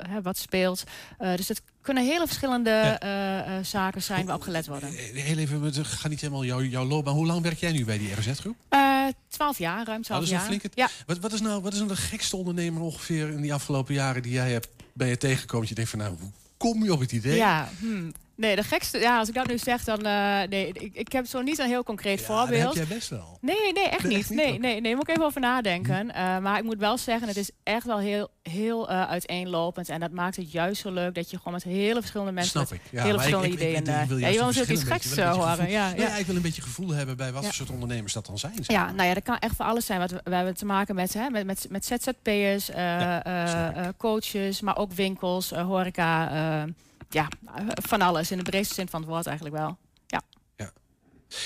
[0.09, 0.85] hè, wat speelt.
[1.19, 4.89] Eh, dus het kunnen hele verschillende eh, eh, zaken zijn waarop gelet worden.
[4.89, 7.15] Eh, Heel even, we gaan niet helemaal jouw, jouw loopbaan.
[7.15, 8.57] Hoe lang werk jij nu bij die RZ-groep?
[8.69, 10.47] Eh, Twaalf jaar, ruim twaalf dat is een jaar.
[10.47, 10.71] flinke...
[10.75, 10.89] Ja.
[11.07, 14.23] Wat, wat, is nou, wat is nou de gekste ondernemer ongeveer in die afgelopen jaren
[14.23, 15.61] die jij hebt, ben je tegengekomen?
[15.61, 17.37] Dat je denkt van nou, hoe kom je op het idee?
[17.37, 18.13] Ja, hmm.
[18.37, 20.03] Nee, de gekste, ja, als ik dat nu zeg, dan.
[20.07, 22.75] eh, nee, ik, ik heb zo niet een heel concreet dat voorbeeld.
[22.75, 23.39] heb jij best wel.
[23.41, 24.19] Nee, nee, echt Nee, niet.
[24.21, 24.39] echt niet?
[24.39, 24.55] Nee.
[24.55, 24.61] Hm.
[24.61, 26.15] nee, nee, moet ik even over nadenken.
[26.15, 29.89] Eh, maar ik moet wel zeggen, het is echt wel heel, heel eh, uiteenlopend.
[29.89, 32.67] En dat maakt het juist zo leuk dat je gewoon met hele verschillende mensen.
[32.67, 32.81] Snap ik.
[32.91, 34.01] Ja, hele ik- verschillende ik- ik- ideeën.
[34.03, 35.71] ik wil ja, je wil natuurlijk iets geks horen.
[35.71, 36.07] Ja, Nee, ja.
[36.09, 37.47] ja, ik wil een beetje gevoel hebben bij wat Ja.
[37.49, 38.53] voor soort ondernemers dat dan zijn.
[38.57, 39.99] zeg Ja, nou ja, dat kan echt voor alles zijn.
[40.01, 42.71] Wat we, we hebben te maken met, hè, met, met, met ZZP'ers,
[43.97, 46.31] coaches, maar ook winkels, horeca.
[47.15, 48.31] Eh, ja, eh, van alles.
[48.31, 49.79] In de breedste zin van het woord eigenlijk wel.
[50.07, 50.23] Ja.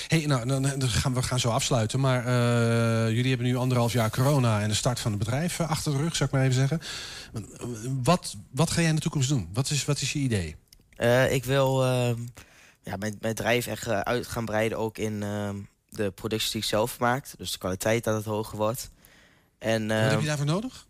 [0.07, 1.99] Hey, nou, dan, dan gaan we gaan zo afsluiten.
[1.99, 5.69] Maar eh, jullie hebben nu anderhalf jaar corona en de start van het bedrijf eh,
[5.69, 6.81] achter de rug, zou ik maar even zeggen.
[8.03, 9.49] Wat, wat ga jij in de toekomst doen?
[9.53, 10.55] Wat is, wat is je idee?
[10.95, 12.19] Eh, ik wil ehm,
[12.81, 15.55] ja, mijn, mijn bedrijf echt eh, uit gaan breiden ook in ehm,
[15.89, 17.27] de producties die ik zelf maak.
[17.37, 18.89] Dus de kwaliteit dat het hoger wordt.
[19.57, 20.86] En, wat heb ehm, je daarvoor nodig?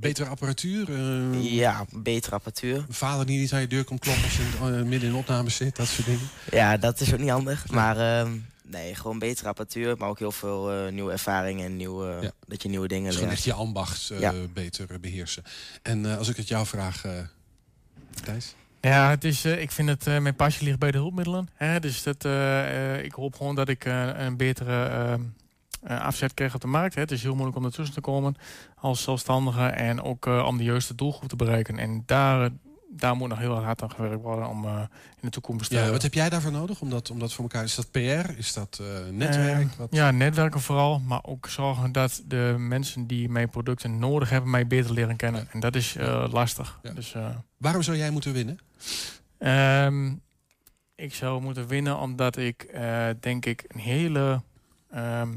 [0.00, 0.88] Betere apparatuur?
[0.88, 2.76] eh, Ja, betere apparatuur.
[2.76, 5.56] Een vader die niet aan je deur komt kloppen als je eh, midden in opnames
[5.56, 6.28] zit, dat soort dingen.
[6.50, 7.68] Ja, dat is ook niet handig.
[7.70, 9.96] Maar ehm, nee, gewoon betere apparatuur.
[9.96, 13.24] Maar ook heel veel eh, nieuwe ervaringen en nieuwe, dat je nieuwe dingen Dus leert.
[13.24, 14.32] gewoon echt je ambacht eh, Ja.
[14.52, 15.42] beter eh, beheersen.
[15.82, 17.12] En eh, als ik het jou vraag, eh
[18.24, 18.54] Thijs?
[18.80, 21.48] Ja, het is, eh, ik vind het, eh, mijn passie ligt bij de hulpmiddelen.
[21.54, 21.80] Hè?
[21.80, 25.18] Dus dat, eh, eh, ik hoop gewoon dat ik eh, een betere
[25.82, 26.94] eh, eh, afzet krijg op de markt.
[26.94, 27.00] Hè?
[27.00, 28.34] Het is heel moeilijk om ertussen te komen
[28.76, 29.66] als zelfstandige.
[29.66, 31.78] En ook eh, om de juiste doelgroep te bereiken.
[31.78, 32.50] En daar,
[32.90, 34.86] daar moet nog heel hard aan gewerkt worden om eh, in
[35.20, 35.70] de toekomst...
[35.72, 37.64] Ja, eh, wat heb jij daarvoor nodig om dat, om dat voor elkaar...
[37.64, 37.98] Is dat PR?
[38.38, 39.70] Is dat eh, netwerk?
[39.72, 39.88] eh, Wat?
[39.90, 40.98] ja, netwerken vooral.
[40.98, 44.50] Maar ook zorgen dat de mensen die mijn producten nodig hebben...
[44.50, 45.48] mij beter leren kennen.
[45.50, 46.78] En dat is eh, lastig.
[46.94, 48.58] Dus, eh, Waarom zou jij moeten winnen?
[49.38, 50.12] Ehm,
[50.94, 54.42] ik zou moeten winnen omdat ik, eh, denk ik, een hele...
[54.90, 55.28] ehm, ehm,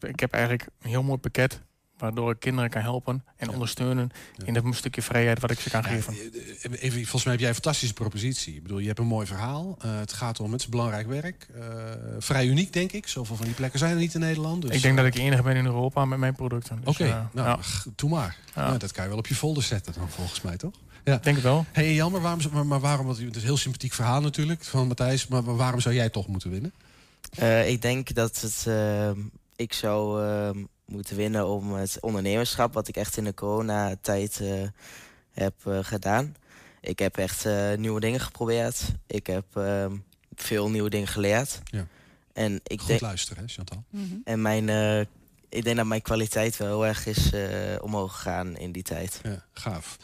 [0.00, 1.60] ik heb eigenlijk een heel mooi pakket...
[1.98, 4.10] waardoor ik kinderen kan helpen en ondersteunen...
[4.44, 6.12] in dat stukje vrijheid wat ik ze kan geven.
[6.12, 8.54] Eh, Even, volgens mij heb jij een fantastische propositie.
[8.54, 9.76] Ik bedoel, je hebt een mooi verhaal.
[9.80, 11.46] Eh, het gaat om het is belangrijk werk.
[11.54, 11.64] Eh,
[12.18, 13.08] vrij uniek, denk ik.
[13.08, 14.62] Zoveel van die plekken zijn er niet in Nederland.
[14.62, 16.80] Dus, ik denk dat eh, ik de enige ben in Europa met mijn producten.
[16.84, 17.60] Dus, Oké, eh, nou,
[17.96, 18.36] doe maar.
[18.54, 18.66] Ja.
[18.66, 20.74] Nou, dat kan je wel op je folder zetten dan, volgens mij, toch?
[21.04, 21.18] Ja.
[21.22, 21.66] Denk het wel.
[21.72, 24.86] Hey, Jan, maar waarom, maar, maar waarom het is een heel sympathiek verhaal natuurlijk van
[24.86, 25.26] Matthijs.
[25.26, 26.72] Maar waarom zou jij toch moeten winnen?
[27.30, 29.10] Eh, ik denk dat het, eh,
[29.56, 30.50] ik zou eh,
[30.86, 32.74] moeten winnen om het ondernemerschap...
[32.74, 34.62] wat ik echt in de coronatijd eh
[35.32, 36.36] heb eh, gedaan.
[36.80, 38.82] Ik heb echt eh, nieuwe dingen geprobeerd.
[39.06, 39.86] Ik heb eh,
[40.34, 41.60] veel nieuwe dingen geleerd.
[41.64, 41.86] Ja.
[42.32, 43.84] En ik Goed denk, luisteren, hè, Chantal?
[44.24, 45.00] En mijn, eh,
[45.48, 47.48] ik denk dat mijn kwaliteit wel heel erg is eh,
[47.80, 49.20] omhoog gegaan in die tijd.
[49.22, 49.96] Ja, gaaf.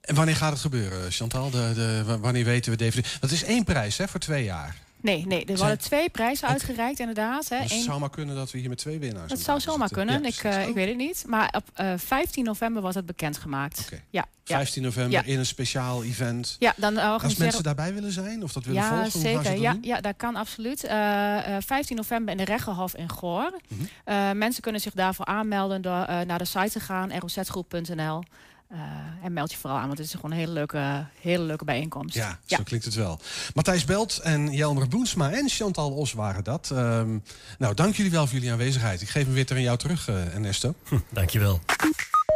[0.00, 1.50] En wanneer gaat het gebeuren, Chantal?
[1.50, 3.18] De, de, wa- wanneer weten we definitief?
[3.18, 4.76] Dat is één prijs, hè, voor twee jaar.
[5.00, 7.48] Nee, nee, er worden twee prijzen uitgereikt inderdaad.
[7.48, 7.56] Hè.
[7.60, 9.88] Dus het Eén- zou maar kunnen dat we hier met twee winnaars aan zou zomaar
[9.88, 10.06] zitten.
[10.06, 10.22] kunnen.
[10.22, 11.24] Ja, ik, eh, ik weet het niet.
[11.26, 13.88] Maar op eh, 15 november wordt het bekendgemaakt.
[14.10, 14.56] Ja, ja.
[14.56, 15.22] 15 november Ja.
[15.32, 16.56] in een speciaal event.
[16.58, 19.60] Ja, dan Als mensen daarbij willen zijn of dat willen ja, volgen, ze zeker.
[19.60, 19.82] Ja, doen?
[19.82, 20.84] ja, dat kan absoluut.
[20.84, 23.50] Eh, eh, 15 november in de Reggenhof in Goor.
[23.68, 23.80] Mhm.
[24.04, 28.22] Eh, mensen kunnen zich daarvoor aanmelden door eh, naar de site te gaan, rozgroep.nl.
[28.68, 28.78] Eh,
[29.22, 32.14] en meld je vooral aan, want het is gewoon een hele leuke, hele leuke bijeenkomst.
[32.14, 33.20] Ja, zo klinkt het wel.
[33.54, 36.70] Matthijs Belt en Jelmer Boensma en Chantal Os waren dat.
[36.70, 37.18] Ehm,
[37.58, 39.02] nou, dank jullie wel voor jullie aanwezigheid.
[39.02, 40.74] Ik geef hem weer aan jou terug, eh, Ernesto.
[41.10, 41.60] Dankjewel.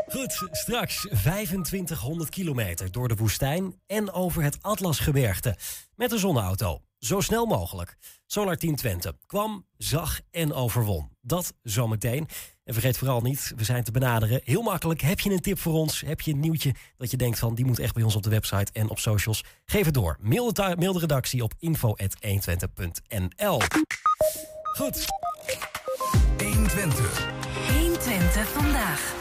[0.08, 5.56] Goed, straks 2500 kilometer door de woestijn en over het Atlasgebergte.
[5.94, 6.80] Met een zonneauto.
[6.98, 7.96] Zo snel mogelijk.
[8.26, 11.10] Solar Team Twente kwam, zag en overwon.
[11.20, 12.28] Dat zometeen.
[12.70, 14.40] En vergeet vooral niet, we zijn te benaderen.
[14.44, 15.00] Heel makkelijk.
[15.00, 16.02] Heb je een tip voor ons?
[16.06, 17.54] Heb je een nieuwtje dat je denkt van...
[17.54, 19.44] die moet echt bij ons op de website en op socials?
[19.64, 20.16] Geef het door.
[20.20, 23.60] Mail de, mail de redactie op info.120.nl
[24.76, 25.04] Goed.
[26.36, 27.28] 120.
[27.78, 29.14] 120 vandaag.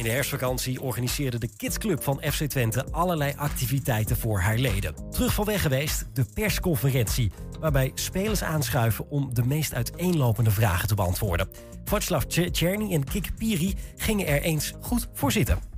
[0.00, 4.94] In de herfstvakantie organiseerde de Kidsclub van FC Twente allerlei activiteiten voor haar leden.
[5.10, 10.94] Terug van weg geweest, de persconferentie, waarbij spelers aanschuiven om de meest uiteenlopende vragen te
[10.94, 11.48] beantwoorden.
[11.84, 15.69] Václav Czerny en Kik Piri gingen er eens goed voor zitten.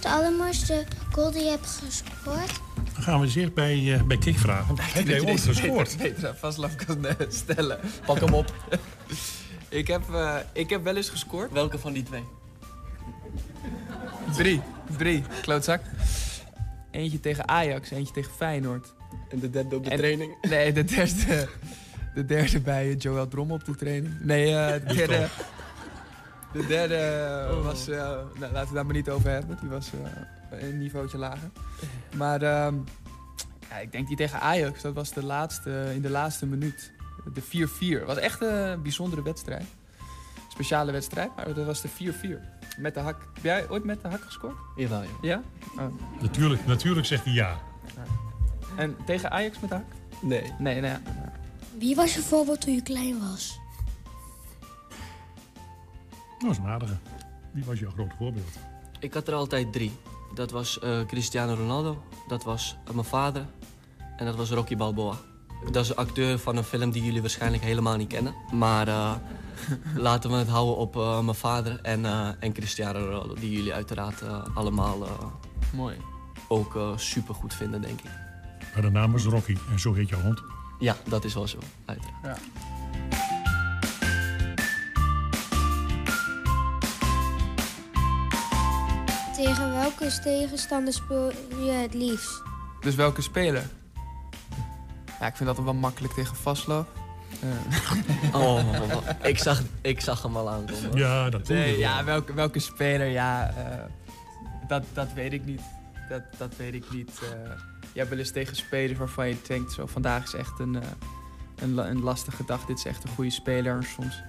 [0.00, 2.60] Is de allermooiste goal die je hebt gescoord?
[2.94, 4.74] Dan gaan we eens eerst bij, eh, bij Kik vragen.
[4.78, 5.96] Heb jij ooit gescoord?
[5.98, 7.78] Beter aan Vaslav kan eh, stellen.
[8.06, 8.54] Pak hem op.
[9.68, 11.52] ik, heb, eh, ik heb wel eens gescoord.
[11.52, 12.22] Welke van die twee?
[14.36, 14.60] Drie.
[14.96, 15.22] Drie.
[15.42, 15.80] Klootzak.
[16.90, 18.92] Eentje tegen Ajax, eentje tegen Feyenoord.
[19.30, 20.34] En de derde op de training?
[20.48, 21.48] Nee, de derde,
[22.14, 24.14] de derde bij Joël Drommel op de training.
[24.20, 25.28] Nee, eh, de derde...
[26.52, 27.88] De derde was...
[27.88, 29.58] eh, nou, laten we het daar maar niet over hebben.
[29.60, 29.90] Die was
[30.50, 31.50] eh, een niveautje lager.
[32.16, 32.74] Maar ehm,
[33.68, 36.92] ja, ik denk die tegen Ajax, dat was de laatste, in de laatste minuut.
[37.34, 37.42] De
[38.02, 38.04] 4-4.
[38.06, 39.64] was echt een bijzondere wedstrijd.
[40.48, 42.38] Speciale wedstrijd, maar dat was de 4-4.
[42.78, 43.16] Met de hak.
[43.34, 44.56] Heb jij ooit met de hak gescoord?
[44.76, 45.08] Jawel, ja.
[45.22, 45.42] Ja?
[45.78, 45.92] Oh.
[46.20, 47.58] Natuurlijk, natuurlijk zegt hij ja.
[48.76, 49.84] En tegen Ajax met de hak?
[50.22, 50.52] Nee.
[50.58, 50.92] Nee, nee.
[51.78, 53.58] Wie was je voorbeeld toen je klein was?
[56.40, 56.96] Dat is een aardige.
[57.52, 58.48] Wie was jouw grote voorbeeld?
[59.00, 59.92] Ik had er altijd drie.
[60.34, 63.46] Dat was eh, Cristiano Ronaldo, dat was eh, mijn vader
[64.16, 65.14] en dat was Rocky Balboa.
[65.70, 68.34] Dat is een acteur van een film die jullie waarschijnlijk helemaal niet kennen.
[68.52, 69.12] Maar eh,
[69.96, 73.34] laten we het houden op eh, mijn vader en, eh, en Cristiano Ronaldo.
[73.34, 74.22] Die jullie uiteraard
[74.54, 75.10] allemaal eh,
[75.74, 75.96] Mooi.
[76.48, 78.10] ook eh super goed vinden, denk ik.
[78.74, 80.42] Maar de naam was Rocky en zo heet jouw hond.
[80.78, 82.22] Ja, dat is wel zo, uiteraard.
[82.22, 82.36] Ja.
[89.44, 91.32] Tegen welke tegenstander speel
[91.64, 92.42] je het liefst?
[92.80, 93.62] Dus welke speler?
[95.20, 96.86] Ja, ik vind dat wel makkelijk tegen Vaslav.
[97.40, 98.34] Eh.
[98.42, 98.64] Oh,
[99.22, 100.96] ik zag, ik zag hem al aankomen.
[100.96, 102.04] Ja, dat Nee, je ja, wel.
[102.04, 103.84] welke, welke speler, ja, eh,
[104.68, 105.60] dat, dat weet ik niet.
[106.08, 107.10] Dat, dat weet ik niet.
[107.22, 107.50] eh.
[107.92, 110.88] je hebt wel eens tegen spelers waarvan je denkt, zo, vandaag is echt een, eh,
[111.56, 112.64] een, een lastige dag.
[112.64, 113.84] Dit is echt een goede speler.
[113.84, 114.22] Soms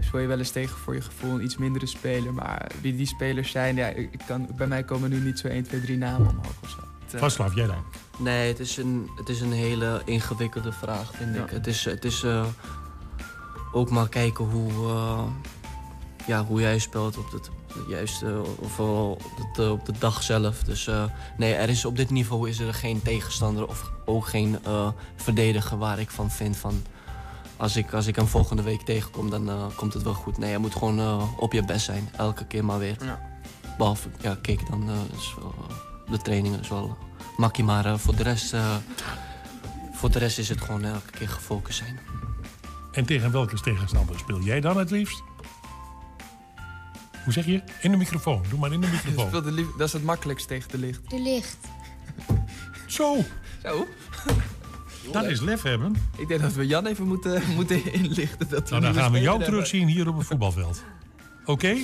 [0.00, 2.32] speel je wel eens tegen voor je gevoel een iets mindere speler.
[2.34, 5.62] Maar wie die spelers zijn, ja, ik kan, bij mij komen nu niet zo 1,
[5.62, 6.76] 2, 3 namen omhoog of zo.
[7.12, 7.84] eh, Vaslav, jij dan?
[8.18, 11.50] Nee, het is een, het is een hele ingewikkelde vraag, vind ik.
[11.50, 12.46] Het is, het is eh,
[13.72, 15.22] ook maar kijken hoe, eh,
[16.26, 17.50] ja, hoe jij speelt op het,
[17.88, 20.62] juiste, of op, het, op de dag zelf.
[20.62, 21.04] Dus eh,
[21.36, 25.78] nee, er is, op dit niveau is er geen tegenstander of ook geen eh, verdediger
[25.78, 26.82] waar ik van vind van...
[27.62, 30.38] Als ik, als ik hem volgende week tegenkom, dan eh, komt het wel goed.
[30.38, 32.08] Nee, je moet gewoon eh, op je best zijn.
[32.16, 32.96] Elke keer maar weer.
[33.78, 36.96] Behalve, ja, kijk, dan eh, is wel, eh, de trainingen is wel
[37.36, 37.64] makkie.
[37.64, 38.76] Maar eh, voor, de rest, eh,
[39.92, 41.98] voor de rest is het gewoon elke keer gefocust zijn.
[42.92, 45.22] En tegen welke tegenstander speel jij dan het liefst?
[47.24, 47.62] Hoe zeg je?
[47.80, 48.42] In de microfoon.
[48.48, 49.30] Doe maar in de microfoon.
[49.30, 51.10] De dat is het makkelijkst tegen de licht.
[51.10, 51.56] De licht.
[52.86, 53.16] Zo.
[53.62, 53.86] Zo.
[55.10, 55.94] Dat is lef hebben.
[56.16, 58.48] Ik denk dat we Jan even moeten, moeten inlichten.
[58.48, 60.82] Dat Nou, dan gaan we jou terugzien hier op het voetbalveld.
[61.44, 61.76] Oké?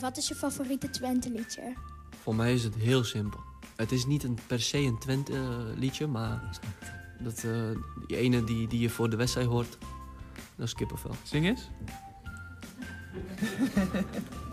[0.00, 1.74] Wat is je favoriete Twente liedje?
[2.22, 3.40] Voor mij is het heel simpel.
[3.76, 6.58] Het is niet een, per se een Twente-liedje, maar
[7.18, 7.50] dat, eh,
[8.06, 9.78] die ene die, die je voor de wedstrijd hoort,
[10.56, 11.14] dat is kippenvel.
[11.22, 11.68] Zing eens.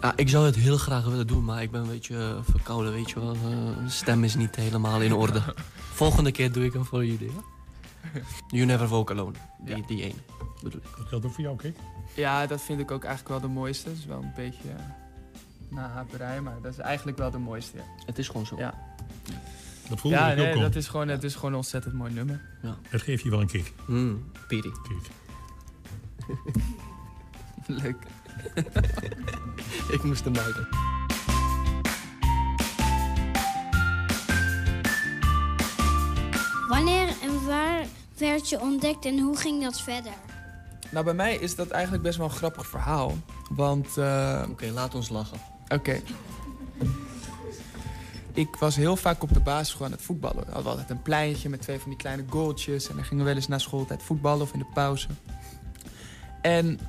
[0.01, 2.93] Ja, ik zou het heel graag willen doen, maar ik ben een beetje eh, verkouden,
[2.93, 3.33] weet je wel.
[3.33, 5.41] Eh, Mijn stem is niet helemaal in orde.
[5.93, 7.41] Volgende keer doe ik hem voor jullie, ja?
[8.57, 10.13] You Never Walk Alone, die, die ene,
[10.63, 10.97] bedoel ik.
[10.97, 11.77] Dat geldt ook voor jou, kijk.
[12.15, 13.89] Ja, dat vind ik ook eigenlijk wel de mooiste.
[13.89, 14.75] Het is wel een beetje uh,
[15.69, 17.77] nahaperij, maar dat is eigenlijk wel de mooiste.
[17.77, 17.83] Ja.
[18.05, 18.57] Het is gewoon zo.
[18.57, 18.73] Ja,
[19.89, 20.61] Dat voelde ja ik nee, ook al.
[20.61, 22.41] dat is, gewoon, het is gewoon een ontzettend mooi nummer.
[22.61, 22.77] Ja.
[22.89, 23.73] Dat geeft je wel een kick.
[23.87, 24.71] Mm, Piri.
[27.81, 27.97] Leuk.
[29.95, 30.67] ik moest hem buiten.
[36.71, 37.85] Wanneer en waar
[38.17, 40.13] werd je ontdekt en hoe ging dat verder?
[40.91, 43.17] Nou, bij mij is dat eigenlijk best wel een grappig verhaal.
[43.49, 43.87] Want...
[44.49, 45.37] Oké, laat ons lachen.
[45.67, 46.01] Oké.
[48.33, 50.45] Ik was heel vaak op de basisschool aan het voetballen.
[50.45, 52.89] We hadden altijd een pleintje met twee van die kleine goaltjes.
[52.89, 55.07] En dan gingen we wel eens na schooltijd voetballen of in de pauze.
[56.41, 56.79] En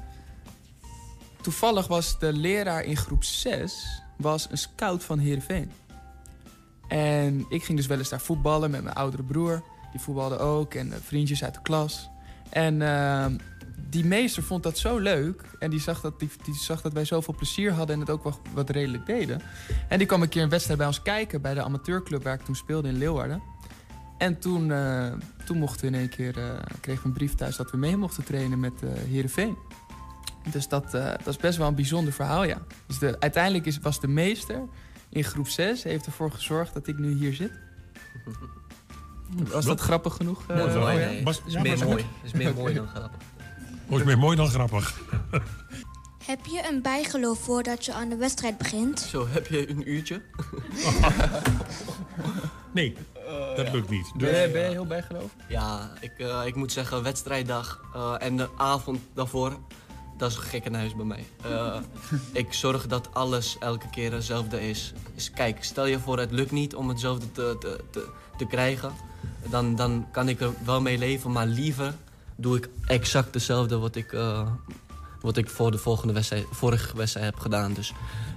[1.41, 5.73] toevallig was de leraar in groep 6 was een scout van Heerenveen.
[6.89, 9.63] En ik ging dus wel eens daar voetballen met mijn oudere broer.
[9.93, 12.11] Die voetbalde ook en eh, vriendjes uit de klas.
[12.51, 13.27] En eh,
[13.91, 15.43] die meester vond dat zo leuk.
[15.59, 18.39] En die zag dat, die, die zag dat wij zoveel plezier hadden en het ook
[18.55, 19.41] wat redelijk deden.
[19.89, 22.45] En die kwam een keer een wedstrijd bij ons kijken bij de amateurclub waar ik
[22.45, 23.43] toen speelde in Leeuwarden.
[24.23, 25.13] En toen, eh,
[25.45, 27.97] toen mochten we in één keer, eh, kregen we een brief thuis dat we mee
[27.97, 29.57] mochten trainen met eh Heerenveen.
[30.51, 32.63] Dus dat, eh, dat is best wel een bijzonder verhaal, ja.
[32.87, 34.63] Dus de, uiteindelijk is, was de meester
[35.09, 37.53] in groep 6, heeft ervoor gezorgd dat ik nu hier zit.
[39.51, 40.43] Was dat grappig genoeg?
[40.49, 40.97] eh, jou?
[40.99, 41.25] nee.
[41.25, 42.07] Het is meer mooi.
[42.23, 43.21] Is meer mooi dan grappig.
[43.89, 45.01] Oh, is meer mooi dan grappig.
[46.27, 49.01] Heb je een bijgeloof voordat je aan de wedstrijd begint?
[49.01, 50.23] Zo, heb je een uurtje?
[52.73, 52.97] Nee,
[53.57, 54.13] dat lukt niet.
[54.17, 55.31] Ben je, ben je heel bijgelovig?
[55.49, 59.57] Ja, ik, eh, ik moet zeggen, wedstrijddag eh, en de avond daarvoor,
[60.17, 61.25] dat is een gekkenhuis bij mij.
[61.43, 61.77] Eh,
[62.33, 64.93] ik zorg dat alles elke keer hetzelfde is.
[65.15, 68.93] Dus kijk, stel je voor het lukt niet om hetzelfde te, te, te, te krijgen,
[69.51, 71.95] dan, dan kan ik er wel mee leven, maar liever
[72.37, 74.49] doe ik exact hetzelfde wat ik, eh,
[75.21, 77.73] wat ik voor de volgende wedstrijd, vorige wedstrijd heb gedaan.
[77.73, 77.93] Dus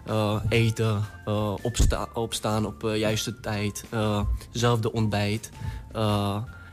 [0.05, 1.03] eh, eten,
[1.61, 3.85] opsta opstaan op de juiste tijd,
[4.51, 5.49] zelfde ontbijt.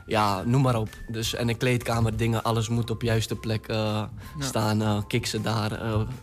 [0.05, 0.89] ja, noem maar op.
[1.07, 4.03] Dus, en de kleedkamer, dingen, alles moet op de juiste plek eh,
[4.39, 5.07] staan.
[5.07, 5.79] kiksen daar,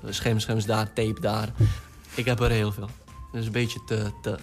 [0.08, 1.52] schermscherms daar, tape daar.
[2.14, 2.88] Ik heb er heel veel.
[3.32, 4.38] Dus een beetje te, te,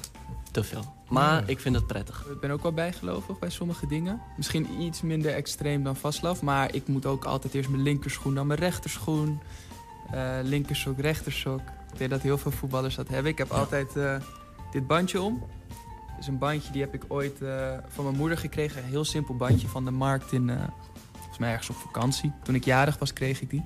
[0.52, 0.97] te veel.
[1.10, 2.26] Maar ik vind het prettig.
[2.32, 4.22] Ik ben ook wel bijgelovig bij sommige dingen.
[4.38, 6.42] Misschien iets minder extreem dan Vaslav.
[6.42, 9.40] Maar ik moet ook altijd eerst mijn linkerschoen dan mijn rechterschoen.
[10.12, 11.60] eh linkersok, rechtersok.
[11.92, 13.32] Ik denk dat heel veel voetballers dat hebben.
[13.32, 14.16] Ik heb altijd eh,
[14.72, 15.44] dit bandje om.
[16.18, 18.84] Dus een bandje die heb ik ooit eh, van mijn moeder gekregen.
[18.84, 20.52] Een heel simpel bandje van de markt in...
[21.12, 22.32] volgens mij ergens op vakantie.
[22.44, 23.66] Toen ik jarig was kreeg ik die.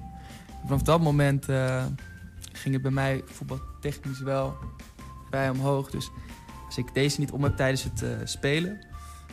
[0.65, 1.45] Vanaf dat moment
[2.53, 4.57] ging het bij mij voetbaltechnisch wel
[5.29, 5.89] bij omhoog.
[5.89, 6.11] Dus
[6.71, 8.79] als ik deze niet om heb tijdens het eh, spelen,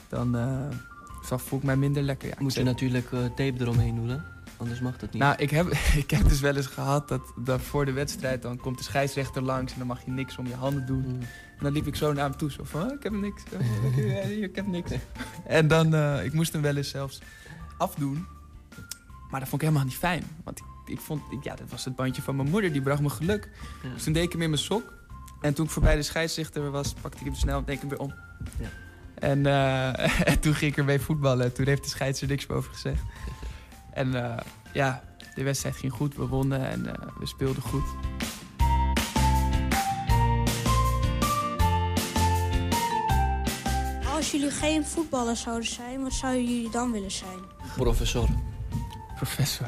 [0.09, 2.29] dan uh, voel ik mij minder lekker.
[2.29, 4.16] Ja, Moet je natuurlijk uh, tape eromheen doen, hè?
[4.57, 5.22] Anders mag dat niet.
[5.22, 5.66] Nou, ik heb,
[6.05, 8.42] ik heb dus wel eens gehad dat, dat voor de wedstrijd...
[8.42, 11.05] dan komt de scheidsrechter langs en dan mag je niks om je handen doen.
[11.07, 11.20] Mm.
[11.59, 13.42] En dan liep ik zo naar hem toe, zo van, oh, ik heb niks.
[13.53, 13.98] Oh,
[14.48, 14.90] ik heb niks.
[15.46, 17.20] en dan, uh, ik moest hem wel eens zelfs
[17.77, 18.27] afdoen.
[19.31, 20.24] Maar dat vond ik helemaal niet fijn.
[20.44, 23.01] Want ik, ik vond, ik, ja, dat was het bandje van mijn moeder, die bracht
[23.01, 23.48] me geluk.
[23.83, 23.92] Ja.
[23.92, 24.98] Dus toen deed ik hem in mijn sok.
[25.40, 27.98] En toen ik voorbij de scheidsrechter was, pakte ik hem snel en deed ik weer
[27.98, 28.14] om.
[28.59, 28.68] Ja.
[29.14, 31.44] En, uh, en, toen ging ik ermee voetballen.
[31.44, 33.03] En toen heeft de scheidsrechter niks meer over gezegd.
[33.92, 34.37] En uh,
[34.72, 35.03] ja,
[35.35, 36.16] de wedstrijd ging goed.
[36.16, 37.85] We wonnen en uh, we speelden goed.
[44.18, 47.38] als jullie geen voetballers zouden zijn, wat zouden jullie dan willen zijn?
[47.77, 48.29] Professor.
[49.16, 49.66] Professor.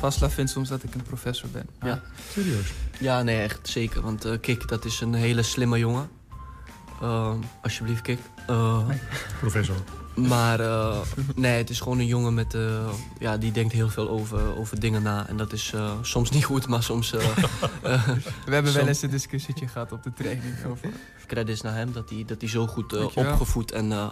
[0.00, 1.66] Vaslav vindt soms dat ik een professor ben.
[1.82, 2.00] Ja.
[2.32, 2.72] Serieus?
[2.98, 4.02] Ja, nee, echt zeker.
[4.02, 6.08] Want eh, Kik, dat is een hele slimme jongen.
[7.02, 8.18] Ehm, alsjeblieft, Kik.
[8.46, 8.88] Eh,
[9.40, 9.76] Professor.
[10.14, 10.98] Maar eh,
[11.34, 14.80] nee, het is gewoon een jongen met, eh, ja, die denkt heel veel over, over
[14.80, 15.26] dingen na.
[15.28, 17.12] En dat is eh, soms niet goed, maar soms...
[17.12, 17.24] eh,
[17.82, 18.08] eh,
[18.46, 20.88] We hebben wel eens een discussietje gehad op de training over.
[21.26, 24.10] Credits naar hem, dat hij, dat hij zo goed eh, opgevoed en eh,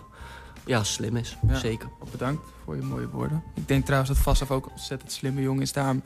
[0.68, 1.36] ja, slim is.
[1.48, 1.88] Ja, Zeker.
[2.10, 3.42] Bedankt voor je mooie woorden.
[3.54, 5.72] Ik denk trouwens dat Vaslav ook een ontzettend slimme jongen is.
[5.72, 6.02] Daarom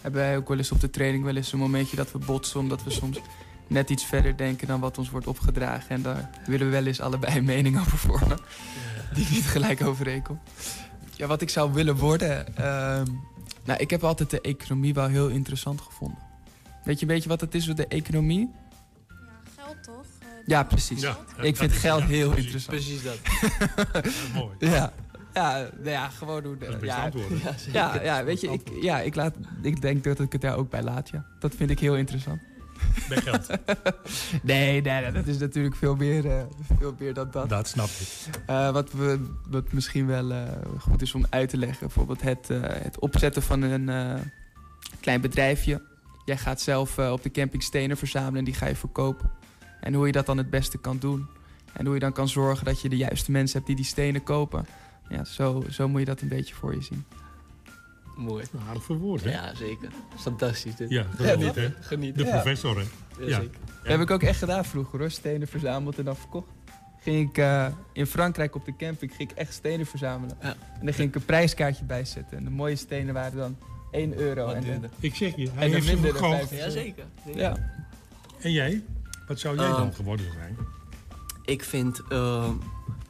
[0.00, 2.60] hebben wij ook wel eens op de training wel eens een momentje dat we botsen.
[2.60, 3.20] Omdat we soms
[3.66, 5.88] net iets verder denken dan wat ons wordt opgedragen.
[5.90, 8.38] En daar willen we wel eens allebei een mening over vormen.
[9.14, 10.40] Die niet gelijk overeenkomt.
[11.16, 12.56] Ja, wat ik zou willen worden...
[12.56, 13.06] ehm,
[13.64, 16.18] nou, ik heb altijd de economie wel heel interessant gevonden.
[16.84, 18.50] Weet je een beetje wat het is met de economie?
[20.48, 21.00] Ja, precies.
[21.00, 22.76] Ja, ik vind is- geld ja, heel precies, interessant.
[22.76, 24.12] precies dat.
[24.34, 24.54] mooi.
[24.58, 24.92] Ja.
[25.34, 26.56] Ja, nou ja, gewoon doen.
[26.58, 26.84] Dat is best
[27.72, 30.56] ja, ja, Ja, weet je, ik, ja, ik, laat, ik denk dat ik het daar
[30.56, 31.24] ook bij laat, ja.
[31.40, 32.40] Dat vind ik heel interessant.
[33.08, 33.46] Bij geld.
[34.42, 36.42] nee, nee, dat is natuurlijk veel meer, eh,
[36.78, 37.48] veel meer dan dat.
[37.48, 38.08] Dat snap ik.
[38.46, 40.42] Eh, wat, we, wat misschien wel eh,
[40.78, 41.78] goed is om uit te leggen.
[41.80, 44.20] Bijvoorbeeld het, eh, het opzetten van een eh,
[45.00, 45.82] klein bedrijfje.
[46.24, 49.30] Jij gaat zelf op de camping stenen verzamelen en die ga je verkopen.
[49.80, 51.26] En hoe je dat dan het beste kan doen.
[51.72, 54.22] En hoe je dan kan zorgen dat je de juiste mensen hebt die die stenen
[54.22, 54.66] kopen.
[55.08, 57.04] Ja, zo, zo moet je dat een beetje voor je zien.
[58.16, 58.44] Mooi.
[58.68, 59.30] Aardig verwoord, hè?
[59.30, 59.88] Ja, zeker.
[60.16, 60.90] Fantastisch dit.
[60.90, 61.68] Ja, geniet, hè?
[61.80, 62.16] Geniet.
[62.16, 62.30] De Ja.
[62.30, 62.82] professor, hè?
[63.24, 63.58] Ja, zeker.
[63.82, 65.10] Dat heb ik ook echt gedaan vroeger hoor.
[65.10, 66.48] Stenen verzameld en dan verkocht.
[67.00, 70.36] Ging ik eh, in Frankrijk op de camping ging ik echt stenen verzamelen.
[70.40, 72.36] En dan ging ik een prijskaartje bijzetten.
[72.38, 73.56] En de mooie stenen waren dan
[73.90, 74.44] 1 euro.
[74.46, 74.90] Wat en de- duurder.
[75.00, 76.48] Ik zeg je, hij en heeft ze minder dan verkocht.
[76.48, 77.04] 5 Ja, zeker.
[77.24, 77.40] zeker.
[77.40, 77.56] Ja.
[78.40, 78.82] En jij?
[79.28, 80.56] Wat zou jij dan geworden zijn?
[81.44, 82.48] Ik vind, eh,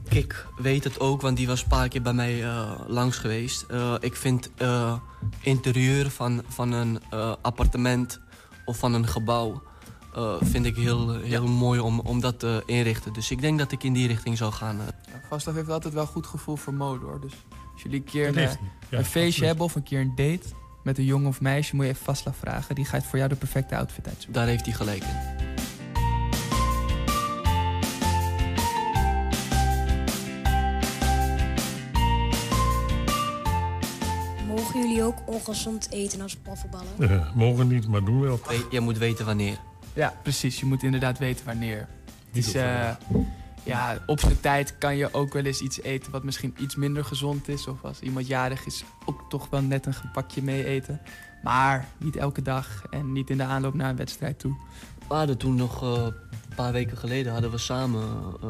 [0.08, 3.62] Kik weet het ook, want die was een paar keer bij mij eh, langs geweest.
[3.62, 4.94] Eh, ik vind eh,
[5.40, 8.20] interieur van, van een eh, appartement
[8.64, 9.62] of van een gebouw...
[10.14, 13.12] eh, vind ik heel, heel mooi om, om dat te inrichten.
[13.12, 14.76] Dus ik denk dat ik in die richting zou gaan.
[15.30, 17.20] Ja, heeft altijd wel goed gevoel voor mode hoor.
[17.20, 17.32] Dus
[17.72, 18.34] als jullie een keer een.
[18.34, 18.48] Ja,
[18.98, 19.46] een feestje absoluut.
[19.46, 20.46] hebben of een keer een date
[20.82, 22.74] met een jongen of meisje, moet je even Vaslav vragen.
[22.74, 24.32] Die gaat voor jou de perfecte outfit uitzoeken.
[24.32, 25.57] Daar heeft hij gelijk in.
[35.08, 36.86] Ook ongezond eten als profvoetballer?
[36.98, 38.40] Eh, mogen niet, maar doen wel.
[38.46, 39.58] We- je moet weten wanneer.
[39.92, 40.60] Ja, precies.
[40.60, 41.88] Je moet inderdaad weten wanneer.
[42.32, 42.88] Dus op eh,
[43.62, 47.04] ja, op zijn tijd kan je ook wel eens iets eten wat misschien iets minder
[47.04, 47.66] gezond is.
[47.66, 51.00] Of als iemand jarig is, ook toch wel net een gebakje mee eten.
[51.42, 54.54] Maar niet elke dag en niet in de aanloop naar een wedstrijd toe.
[55.08, 58.04] We hadden toen nog eh, een paar weken geleden hadden we samen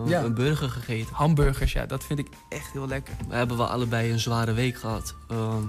[0.07, 0.23] Ja.
[0.23, 1.15] een burger gegeten.
[1.15, 3.15] Hamburgers, ja, dat vind ik echt heel lekker.
[3.29, 5.15] We hebben we allebei een zware week gehad.
[5.29, 5.63] Ehm,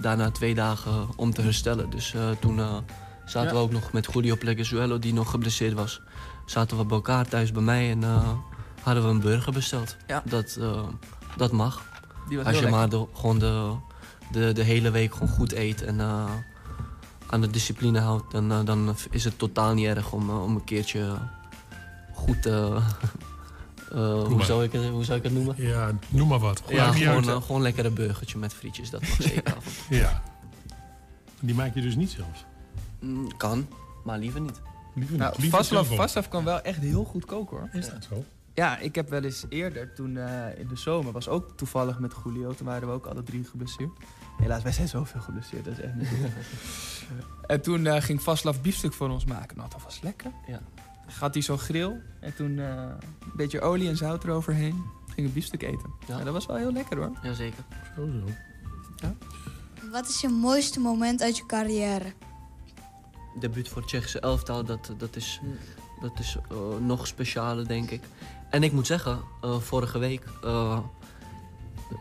[0.00, 1.90] daarna twee dagen om te herstellen.
[1.90, 2.76] Dus eh, toen eh,
[3.24, 3.54] zaten Ja.
[3.54, 6.00] we ook nog met Julio Pleguezuelo, die nog geblesseerd was.
[6.46, 8.28] Zaten we bij elkaar thuis bij mij en eh,
[8.82, 9.96] hadden we een burger besteld.
[10.06, 10.22] Ja.
[10.24, 10.58] Dat,
[11.36, 11.82] dat mag.
[12.28, 13.74] Die was Als je maar de, gewoon de,
[14.32, 16.00] de, de hele week gewoon goed eet en
[17.30, 18.30] aan de discipline houdt...
[18.32, 21.14] dan, dan is het totaal niet erg om, om een keertje
[22.14, 22.46] goed...
[22.46, 22.76] eh,
[23.98, 24.44] hoe, maar.
[24.44, 25.54] zou ik het, hoe zou ik het noemen?
[25.58, 26.62] Ja, noem maar wat.
[26.68, 27.34] Ja, gewoon, uit, hè?
[27.34, 28.90] eh, gewoon lekker een burgertje met frietjes.
[28.90, 29.86] Dat mag zeker af.
[29.88, 30.22] Ja.
[31.40, 32.44] Die maak je dus niet zelf.
[33.00, 33.68] Mm, Kan,
[34.04, 34.60] maar liever niet.
[34.94, 36.28] Liever Nou, niet.
[36.28, 37.68] Kan wel echt heel goed koken hoor.
[37.72, 38.24] Is dat zo?
[38.54, 42.14] Ja, ik heb wel eens eerder, toen eh, in de zomer, was ook toevallig met
[42.24, 42.54] Julio.
[42.54, 43.90] Toen waren we ook alle drie geblesseerd.
[44.38, 46.18] Helaas, wij zijn zoveel geblesseerd, dat is echt niet goed.
[47.46, 49.56] En toen eh, ging Vaslav biefstuk voor ons maken.
[49.56, 50.30] Nou, dat was lekker.
[50.46, 50.60] Ja.
[51.10, 52.66] Gaat hij zo'n grill en toen eh,
[53.20, 54.84] een beetje olie en zout eroverheen.
[55.14, 55.90] Ging een biefstuk eten.
[56.06, 56.24] Ja.
[56.24, 57.18] dat was wel heel lekker hoor.
[57.22, 57.64] Jazeker.
[57.96, 59.14] Zo, zo.
[59.90, 62.12] Wat is je mooiste moment uit je carrière?
[63.40, 65.40] Debuut voor het Tsjechische elftal, dat, dat is,
[66.00, 68.02] dat is eh, nog specialer, denk ik.
[68.50, 70.24] En ik moet zeggen, eh, vorige week...
[70.44, 70.78] eh,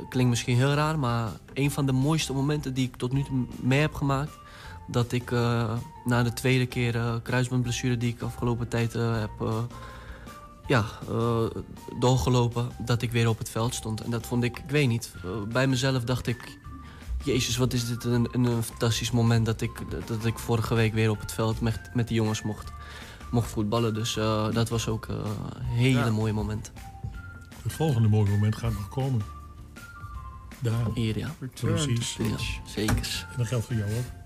[0.09, 3.45] klinkt misschien heel raar, maar een van de mooiste momenten die ik tot nu toe
[3.61, 4.37] mee heb gemaakt...
[4.91, 5.73] dat ik eh,
[6.05, 9.67] na de tweede keer eh, kruisbandblessure die ik afgelopen tijd eh, heb...
[10.67, 10.85] ja,
[11.99, 14.01] doorgelopen, dat ik weer op het veld stond.
[14.01, 15.13] En dat vond ik, ik weet niet,
[15.51, 16.57] bij mezelf dacht ik...
[17.23, 19.71] Jezus, wat is dit een, een, fantastisch moment dat ik,
[20.05, 22.71] dat, ik vorige week weer op het veld met, met die jongens mocht,
[23.31, 23.93] mocht voetballen.
[23.93, 24.13] Dus
[24.53, 26.09] dat was ook een hele Ja.
[26.09, 26.71] mooie moment.
[27.63, 29.21] Het volgende mooie moment gaat nog komen.
[30.59, 30.85] Daar.
[30.93, 31.35] Hier, ja.
[31.53, 32.17] Precies.
[32.17, 33.27] Ja, zeker.
[33.31, 34.18] En dat geldt voor jou ook.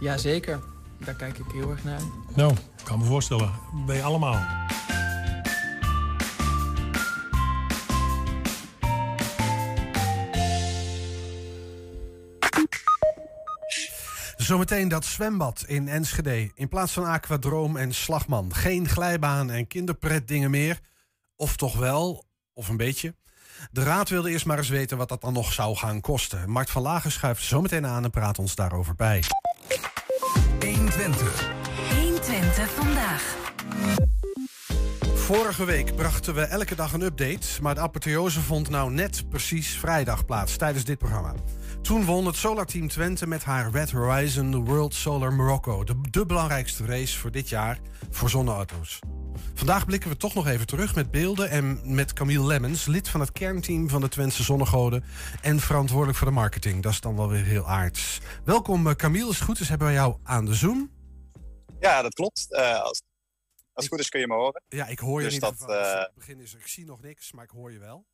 [0.00, 0.60] Jazeker,
[0.98, 2.00] daar kijk ik heel erg naar.
[2.34, 2.54] Nou,
[2.84, 3.50] kan me voorstellen.
[3.86, 4.66] Bij allemaal.
[14.46, 16.50] Zometeen dat zwembad in Enschede.
[16.54, 18.54] In plaats van aquadroom en slagman.
[18.54, 20.80] Geen glijbaan en kinderpretdingen meer.
[21.36, 23.14] Of toch wel, of een beetje.
[23.70, 26.50] De raad wilde eerst maar eens weten wat dat dan nog zou gaan kosten.
[26.50, 29.22] Mart van Lagen schuift zometeen aan en praat ons daarover bij.
[30.60, 31.48] 120.
[31.90, 33.36] 120 vandaag.
[35.14, 39.68] Vorige week brachten we elke dag een update, maar de apotheose vond nou net precies
[39.68, 41.34] vrijdag plaats tijdens dit programma.
[41.86, 46.00] Toen won het Solar Team Twente met haar Red Horizon de World Solar Morocco, de,
[46.10, 47.78] de belangrijkste race voor dit jaar
[48.10, 48.98] voor zonneauto's.
[49.54, 53.20] Vandaag blikken we toch nog even terug met beelden en met Camille Lemmens, lid van
[53.20, 55.04] het kernteam van de Twentse Zonnegoden
[55.42, 56.82] en verantwoordelijk voor de marketing.
[56.82, 58.20] Dat is dan wel weer heel aards.
[58.44, 60.90] Welkom eh, Camille, als het goed is hebben we jou aan de Zoom.
[61.80, 62.52] Ja, dat klopt.
[62.52, 63.02] Eh, als,
[63.72, 64.62] als het goed is kun je me horen.
[64.68, 65.58] Ja, ik hoor je dus niet.
[65.58, 68.06] dat, eh, Het begin is, ik zie nog niks, maar ik hoor je wel.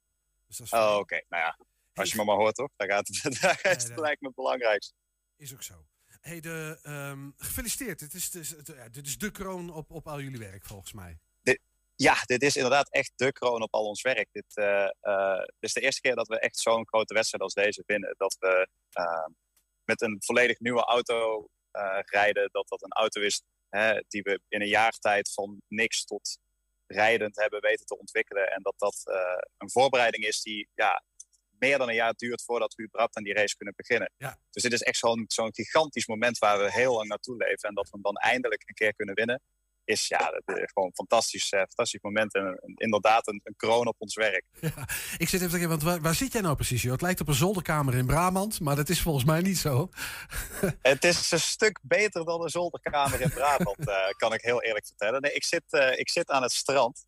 [0.46, 1.22] Dus dat is Oh, oké.
[1.28, 1.56] Nou ja,
[1.94, 4.36] als je me maar hoort toch, dan gaat het, dan is het lijkt me het
[4.36, 4.94] belangrijkste.
[5.36, 5.86] Is ook zo.
[6.20, 7.98] Hey, de, ehm, gefeliciteerd.
[7.98, 8.48] Dit is, dus,
[8.90, 11.18] dit is de kroon op, op al jullie werk, volgens mij.
[11.42, 11.60] Dit,
[11.96, 14.28] ja, dit is inderdaad echt de kroon op al ons werk.
[14.32, 17.54] Dit, eh, eh, dit is de eerste keer dat we echt zo'n grote wedstrijd als
[17.54, 18.14] deze winnen.
[18.16, 19.26] Dat we eh,
[19.84, 22.48] met een volledig nieuwe auto eh, rijden.
[22.52, 26.38] Dat dat een auto is hè, die we in een jaar tijd van niks tot
[26.86, 28.50] rijdend hebben weten te ontwikkelen.
[28.50, 29.02] En dat dat
[29.58, 31.02] een voorbereiding is die ja,
[31.64, 34.12] meer dan een jaar duurt voordat we überhaupt aan die race kunnen beginnen.
[34.16, 34.36] Ja.
[34.50, 37.68] Dus dit is echt zo'n gigantisch moment waar we heel lang naartoe leven.
[37.68, 39.42] En dat we hem dan eindelijk een keer kunnen winnen,
[39.84, 42.34] is ja, dat is gewoon een fantastisch, eh, fantastisch moment.
[42.34, 44.44] En inderdaad een, een kroon op ons werk.
[45.16, 46.82] Ik zit even te kijken, want waar, waar zit jij nou precies?
[46.82, 46.92] Joh?
[46.92, 49.88] Het lijkt op een zolderkamer in Brabant, maar dat is volgens mij niet zo.
[50.92, 54.86] Het is een stuk beter dan een zolderkamer in Brabant, eh, kan ik heel eerlijk
[54.86, 55.20] vertellen.
[55.20, 57.06] Nee, ik, zit, eh, ik zit aan het strand.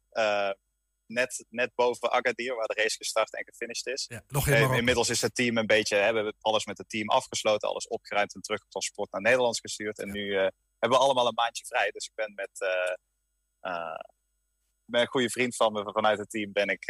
[1.14, 4.10] Net, net boven Agadir, waar de race gestart en gefinished is.
[4.28, 6.88] nog in Eh, inmiddels is het team een beetje, hè, we hebben alles met het
[6.88, 9.98] team afgesloten, alles opgeruimd en terugtransport naar Nederland gestuurd.
[9.98, 10.48] En nu eh,
[10.78, 11.90] hebben we allemaal een maandje vrij.
[11.90, 12.94] Dus ik ben met, eh,
[13.60, 14.00] eh,
[14.90, 16.84] een goede vriend van me vanuit het team ben ik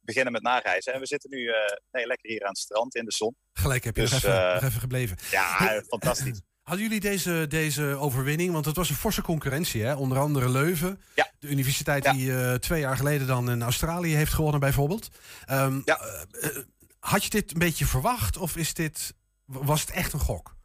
[0.00, 0.92] beginnen met nareizen.
[0.92, 1.52] En we zitten nu
[1.90, 3.36] nee, lekker hier aan het strand in de zon.
[3.52, 5.16] Gelijk heb je Dus, nog, even, nog even gebleven.
[5.30, 6.40] Ja, fantastisch.
[6.70, 8.52] Hadden jullie deze, deze overwinning?
[8.52, 9.94] Want het was een forse concurrentie, hè?
[9.94, 11.02] Onder andere Leuven.
[11.38, 15.08] De universiteit die eh, twee jaar geleden dan in Australië heeft gewonnen, bijvoorbeeld.
[15.46, 16.64] Ehm, eh, eh,
[16.98, 18.36] had je dit een beetje verwacht?
[18.36, 19.14] Of is dit,
[19.44, 20.56] was het echt een gok?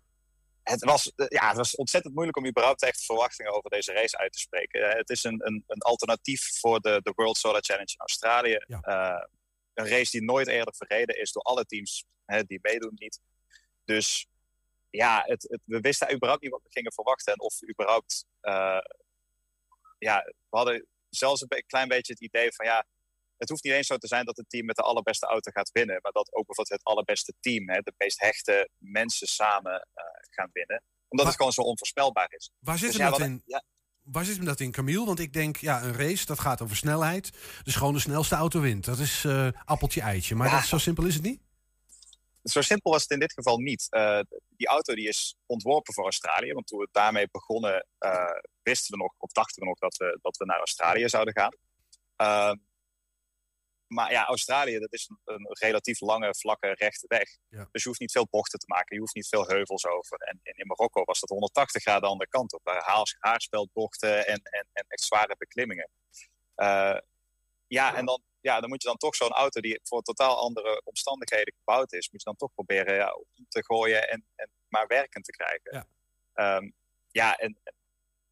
[0.64, 4.32] Het was, ja, het was ontzettend moeilijk om überhaupt echt verwachtingen over deze race uit
[4.32, 4.90] te spreken.
[4.90, 8.58] Het is een, een, een alternatief voor de, de World Solar Challenge in Australië.
[9.74, 13.20] Een race die nooit eerder verreden is door alle teams hè, die meedoen niet.
[13.86, 14.28] Dus
[14.96, 17.34] ja, het, het- we wisten überhaupt niet wat we gingen verwachten.
[17.34, 18.26] En of we überhaupt...
[18.42, 18.78] eh,
[19.98, 22.66] ja, we hadden zelfs een klein beetje het idee van...
[22.66, 22.86] ja,
[23.38, 25.72] het hoeft niet eens zo te zijn dat het team met de allerbeste auto gaat
[25.72, 26.00] winnen.
[26.02, 30.50] Maar dat ook bijvoorbeeld het allerbeste team, hè, de meest hechte mensen samen eh, gaan
[30.54, 30.84] winnen.
[31.08, 32.52] Omdat het gewoon zo onvoorspelbaar is.
[32.60, 33.42] Waar zit Dus hem ja, dat in?
[33.46, 33.64] ja,
[34.02, 35.06] Waar zit hem dat in, Camille?
[35.06, 37.32] Want ik denk, ja, een race, dat gaat over snelheid.
[37.64, 38.86] Dus gewoon de snelste auto wint.
[38.86, 40.36] Dat is eh, appeltje-eitje.
[40.36, 40.56] Maar Ja.
[40.56, 41.42] dat, zo simpel is het niet?
[42.52, 43.88] Zo simpel was het in dit geval niet.
[43.90, 44.20] Eh,
[44.50, 46.54] die auto die is ontworpen voor Australië.
[46.54, 50.20] Want toen we daarmee begonnen, eh, wisten we nog, of dachten we nog, dat we,
[50.22, 51.56] dat we naar Australië zouden gaan.
[52.16, 52.58] Ehm,
[53.88, 57.38] maar ja, Australië, dat is een, een relatief lange, vlakke, rechte weg.
[57.72, 58.96] Dus je hoeft niet veel bochten te maken.
[58.96, 60.18] Je hoeft niet veel heuvels over.
[60.18, 62.62] En, en in Marokko was dat 180 graden de andere kant op.
[62.64, 65.90] Haars, haarspeldbochten en, en, en echt zware beklimmingen.
[66.56, 66.98] Eh,
[67.68, 70.82] ja, en dan, ja, dan moet je dan toch zo'n auto die voor totaal andere
[70.84, 74.88] omstandigheden gebouwd is, moet je dan toch proberen ja, om te gooien en, en maar
[74.88, 75.88] werkend te krijgen.
[76.34, 76.62] Ja,
[77.12, 77.60] ja en,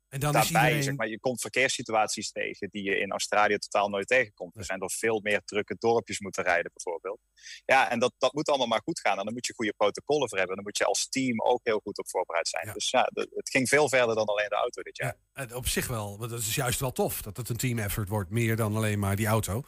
[0.10, 3.58] en dan is daarbij, iedereen- zeg maar, je komt verkeerssituaties tegen die je in Australië
[3.58, 4.56] totaal nooit tegenkomt.
[4.56, 7.20] Er zijn door veel meer drukke dorpjes moeten rijden, bijvoorbeeld.
[7.66, 9.18] Ja, en dat, dat moet allemaal maar goed gaan.
[9.18, 10.56] En dan moet je goede protocollen voor hebben.
[10.56, 12.74] Dan moet je als team ook heel goed op voorbereid zijn.
[12.74, 15.18] Dus ja, het ging veel verder dan alleen de auto dit jaar.
[15.54, 18.30] Op zich wel, want dat is juist wel tof dat het een team effort wordt.
[18.30, 19.64] Meer dan alleen maar die auto.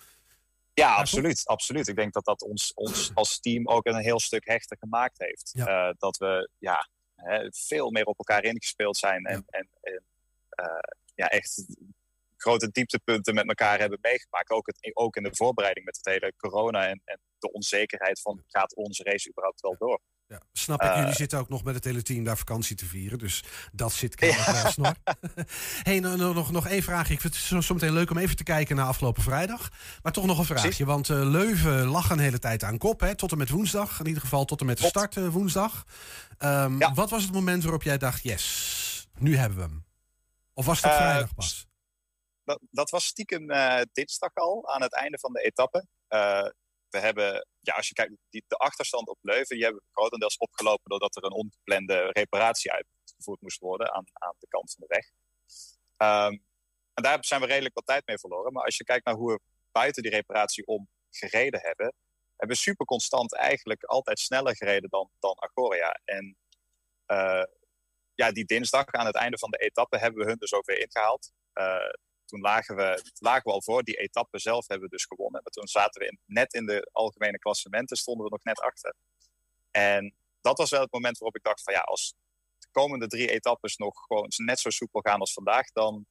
[0.75, 1.87] Ja, absoluut, absoluut.
[1.87, 5.53] Ik denk dat dat ons, ons als team ook een heel stuk hechter gemaakt heeft.
[5.55, 10.03] Eh, dat we ja, hè, veel meer op elkaar ingespeeld zijn en, en, en
[10.49, 11.65] eh, ja, echt
[12.37, 14.49] grote dieptepunten met elkaar hebben meegemaakt.
[14.49, 18.43] Ook, het, ook in de voorbereiding met het hele corona en, en de onzekerheid van
[18.47, 19.99] gaat onze race überhaupt wel door.
[20.51, 23.17] Snap ik, Eh, jullie zitten ook nog met het hele team daar vakantie te vieren.
[23.17, 24.95] Dus dat zit kennelijk snor.
[25.87, 27.09] hey, nou, nou, nog, nog één vraag.
[27.09, 29.69] Ik vind het zo, meteen leuk om even te kijken naar afgelopen vrijdag.
[30.03, 30.85] Maar toch nog een vraagje.
[30.85, 32.99] Want eh, Leuven lag een hele tijd aan kop.
[32.99, 33.99] Hè, tot en met woensdag.
[33.99, 35.83] In ieder geval tot en met de start eh, woensdag.
[36.37, 39.85] Ehm, Wat was het moment waarop jij dacht, yes, nu hebben we hem?
[40.53, 41.67] Of was dat vrijdag pas?
[42.45, 45.87] Dat, dat was stiekem eh, dinsdag al, aan het einde van de etappe.
[46.07, 46.49] Eh,
[46.89, 50.37] we hebben, ja, als je kijkt, die, de achterstand op Leuven, die hebben we grotendeels
[50.37, 52.85] opgelopen doordat er een ongeplande reparatie uit.
[53.15, 55.11] gevoerd moest worden aan, aan de kant van de weg.
[55.97, 56.37] Ehm,
[56.93, 58.53] en daar zijn we redelijk wat tijd mee verloren.
[58.53, 59.39] Maar als je kijkt naar hoe we
[59.71, 61.93] buiten die reparatie om gereden hebben,
[62.35, 65.99] hebben we super constant eigenlijk altijd sneller gereden dan, dan Agoria.
[66.05, 66.37] En
[67.05, 67.43] eh,
[68.13, 71.31] ja, die dinsdag aan het einde van de etappe hebben we hun dus weer ingehaald.
[71.53, 71.93] Uh,
[72.25, 73.83] toen lagen we, lagen we al voor.
[73.83, 75.41] Die etappe zelf hebben we dus gewonnen.
[75.43, 78.95] Maar toen zaten we in, net in de algemene klassementen, stonden we nog net achter.
[79.71, 82.13] En dat was wel het moment waarop ik dacht van ja, als
[82.57, 86.05] de komende drie etappes nog gewoon net zo soepel gaan als vandaag, dan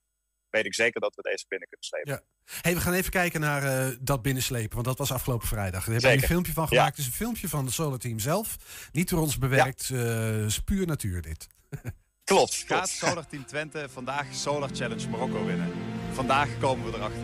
[0.50, 2.12] weet ik zeker dat we deze binnen kunnen slepen.
[2.12, 2.22] Ja.
[2.60, 5.84] Hey, we gaan even kijken naar uh, dat binnenslepen, want dat was afgelopen vrijdag.
[5.84, 6.90] Daar hebben we een filmpje van gemaakt.
[6.90, 8.56] Het is een filmpje van het Solar Team zelf.
[8.92, 9.96] Niet door ons bewerkt, ja.
[9.96, 11.46] uh, is puur natuur dit.
[12.24, 12.64] Klopt.
[12.66, 15.93] Gaat Solar Team Twente vandaag Solar Challenge Marokko winnen?
[16.14, 17.22] Vandaag komen we erachter.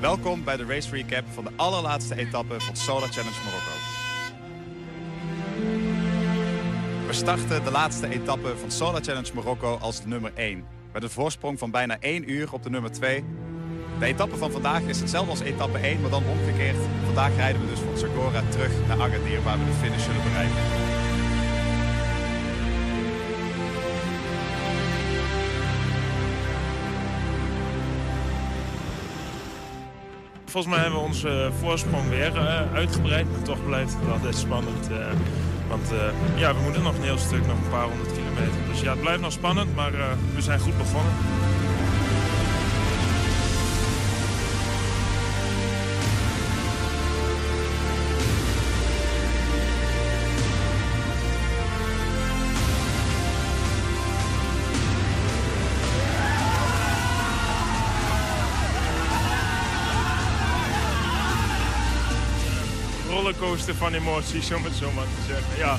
[0.00, 3.70] Welkom bij de race recap van de allerlaatste etappe van Solar Challenge Marokko.
[7.06, 10.64] We starten de laatste etappe van Solar Challenge Marokko als de nummer 1.
[10.92, 13.24] Met een voorsprong van bijna 1 uur op de nummer 2.
[13.98, 16.76] De etappe van vandaag is hetzelfde als etappe 1, maar dan omgekeerd.
[17.04, 20.89] Vandaag rijden we dus van Sagora terug naar Agadir, waar we de finish zullen bereiken.
[30.50, 34.90] Volgens mij hebben we onze voorsprong weer uh, uitgebreid, maar toch blijft het altijd spannend.
[34.90, 34.96] Uh,
[35.68, 35.92] want
[36.34, 38.60] ja, we moeten nog een heel stuk, nog een paar honderd kilometer.
[38.70, 39.92] Dus ja, het blijft nog spannend, maar
[40.34, 41.12] we zijn goed begonnen.
[63.40, 65.56] Rollercoaster van emoties, om het zo maar te zeggen.
[65.56, 65.76] Ja.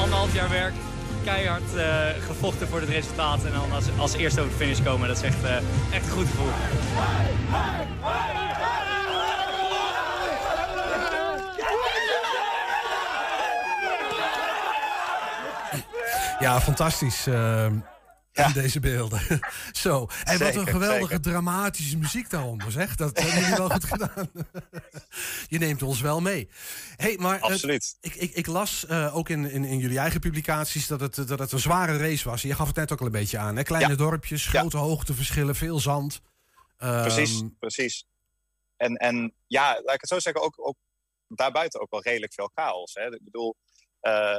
[0.00, 0.74] Anderhalf jaar werk,
[1.24, 1.84] keihard uh,
[2.26, 3.44] gevochten voor het resultaat.
[3.44, 5.56] En dan als, als eerste over de finish komen, dat is echt, uh,
[5.92, 6.52] echt een goed gevoel.
[16.40, 17.26] Ja, fantastisch.
[17.26, 17.66] Uh...
[18.46, 18.52] Ja.
[18.52, 19.20] deze beelden.
[19.72, 20.08] Zo.
[20.24, 21.20] En wat een geweldige zeker.
[21.20, 22.94] dramatische muziek daaronder, zeg.
[22.94, 24.30] Dat hebben jullie wel goed gedaan.
[25.48, 26.48] Je neemt ons wel mee.
[26.96, 27.96] Hey, maar Absoluut.
[28.00, 31.28] Het, ik, ik, ik, las uh, ook in, in, in, jullie eigen publicaties dat het,
[31.28, 32.42] dat het een zware race was.
[32.42, 33.56] Je gaf het net ook al een beetje aan.
[33.56, 33.62] Hè?
[33.62, 33.96] Kleine Ja.
[33.96, 36.20] dorpjes, grote hoogteverschillen, veel zand.
[36.76, 38.06] Ehm, Precies, precies.
[38.76, 40.76] En, en ja, laat ik het zo zeggen, ook, ook
[41.28, 42.94] daarbuiten ook wel redelijk veel chaos.
[42.94, 43.14] Hè?
[43.14, 43.56] Ik bedoel,
[44.00, 44.36] eh,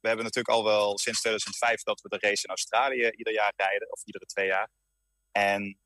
[0.00, 3.52] we hebben natuurlijk al wel sinds 2005 dat we de race in Australië ieder jaar
[3.56, 4.70] rijden, of iedere twee jaar.
[5.32, 5.78] En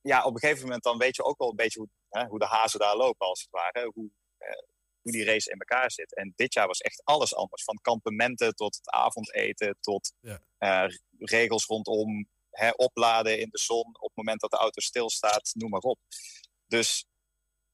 [0.00, 2.38] ja, op een gegeven moment dan weet je ook wel een beetje hoe, hè, hoe
[2.38, 3.90] de hazen daar lopen, als het ware.
[3.94, 4.62] Hoe, eh,
[5.00, 6.14] hoe die race in elkaar zit.
[6.14, 7.64] En dit jaar was echt alles anders.
[7.64, 10.40] Van kampementen tot het avondeten, tot Ja.
[10.58, 15.50] eh, regels rondom hè, opladen in de zon op het moment dat de auto stilstaat,
[15.54, 15.98] noem maar op.
[16.66, 17.06] Dus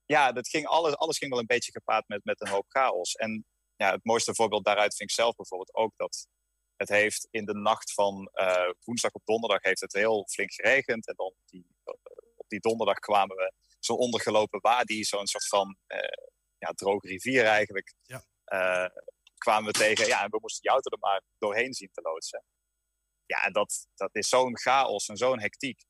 [0.05, 3.15] ja, dat ging alles, alles ging wel een beetje gepaard met, met een hoop chaos.
[3.15, 6.29] En ja, het mooiste voorbeeld daaruit vind ik zelf bijvoorbeeld ook dat
[6.77, 11.07] het heeft in de nacht van eh, woensdag op donderdag heeft het heel flink geregend.
[11.07, 11.67] En dan die,
[12.37, 15.99] op die donderdag kwamen we zo'n ondergelopen wadi, zo'n soort van eh,
[16.59, 17.95] ja, droge rivier eigenlijk.
[18.03, 18.25] Ja.
[18.45, 18.91] eh,
[19.39, 20.07] kwamen we tegen.
[20.07, 22.45] Ja, en we moesten die auto er maar doorheen zien te loodsen.
[23.27, 25.85] Ja, en dat, dat is zo'n chaos en zo'n hectiek.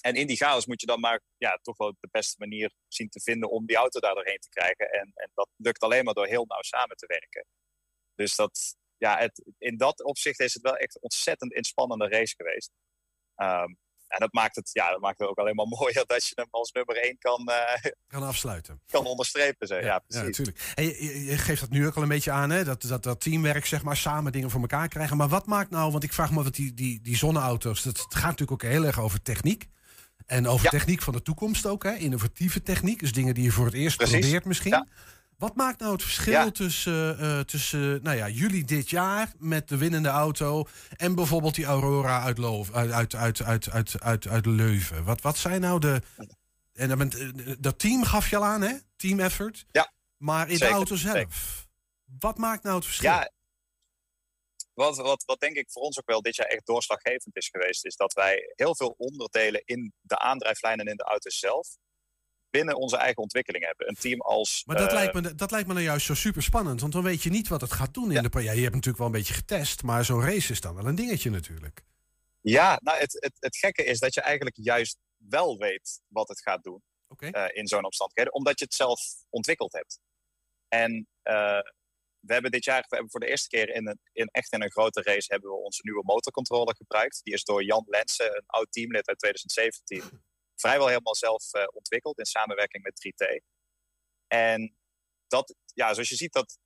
[0.00, 3.08] En in die chaos moet je dan maar ja, toch wel de beste manier zien
[3.08, 4.90] te vinden om die auto daar doorheen te krijgen.
[4.90, 7.46] En, en dat lukt alleen maar door heel nauw samen te werken.
[8.14, 12.34] Dus dat, ja, het, in dat opzicht is het wel echt een ontzettend inspannende race
[12.36, 12.70] geweest.
[13.34, 13.74] Ehm,
[14.08, 16.46] en dat maakt, het, ja, dat maakt het ook alleen maar mooier dat je hem
[16.50, 18.82] als nummer één kan, eh, Kan afsluiten.
[18.86, 19.66] kan onderstrepen.
[19.66, 19.80] Zeg.
[19.82, 20.26] Ja, Ja, precies.
[20.26, 20.72] natuurlijk.
[20.74, 20.84] Hey,
[21.24, 22.64] je, geeft dat nu ook al een beetje aan, hè?
[22.64, 25.16] Dat, dat, dat teamwerk, zeg maar, samen dingen voor elkaar krijgen.
[25.16, 28.14] Maar wat maakt nou, want ik vraag me wat die, die, die zonneauto's, dat, het
[28.14, 29.68] gaat natuurlijk ook heel erg over techniek.
[30.28, 31.94] En over techniek van de toekomst ook, hè?
[31.94, 34.18] Innovatieve techniek, dus dingen die je voor het eerst Precies.
[34.18, 34.70] probeert misschien.
[34.70, 34.86] Ja.
[35.38, 36.50] Wat maakt nou het verschil Ja.
[36.50, 40.66] tussen, eh, tussen nou ja, jullie dit jaar met de winnende auto
[40.96, 45.04] en bijvoorbeeld die Aurora uit, Loof, uit, uit, uit, uit, uit, uit, uit Leuven?
[45.04, 46.02] Wat, wat zijn nou de.
[46.72, 48.72] En eh, dat team gaf je al aan, hè?
[48.96, 49.64] Team effort.
[49.70, 49.92] Ja.
[50.16, 51.14] Maar in Zeker, de auto zelf.
[51.16, 51.34] zeker.
[52.18, 53.10] Wat maakt nou het verschil?
[53.10, 53.30] Ja,
[54.78, 57.84] wat, wat, wat denk ik voor ons ook wel dit jaar echt doorslaggevend is geweest,
[57.84, 61.76] is dat wij heel veel onderdelen in de aandrijflijn en in de auto zelf
[62.50, 63.88] binnen onze eigen ontwikkeling hebben.
[63.88, 64.62] Een team als.
[64.66, 66.80] Maar dat, eh, lijkt me, dat lijkt me nou juist zo super spannend.
[66.80, 68.42] Want dan weet je niet wat het gaat doen in de.
[68.42, 69.82] Ja, je hebt natuurlijk wel een beetje getest.
[69.82, 71.82] Maar zo'n race is dan wel een dingetje natuurlijk.
[72.40, 76.40] Ja, nou, het, het, het gekke is dat je eigenlijk juist wel weet wat het
[76.40, 76.82] gaat doen
[77.16, 80.00] eh, in zo'n omstandigheden, omdat je het zelf ontwikkeld hebt.
[80.68, 81.60] En uh,
[82.20, 84.62] we hebben dit jaar we hebben voor de eerste keer in, een, in echt in
[84.62, 87.20] een grote race hebben we onze nieuwe motorcontroller gebruikt.
[87.22, 90.22] Die is door Jan Lensen, een oud teamlid uit 2017,
[90.54, 93.44] vrijwel helemaal zelf uh, ontwikkeld in samenwerking met 3T.
[94.26, 94.76] En
[95.26, 96.58] dat, ja, zoals je ziet, dat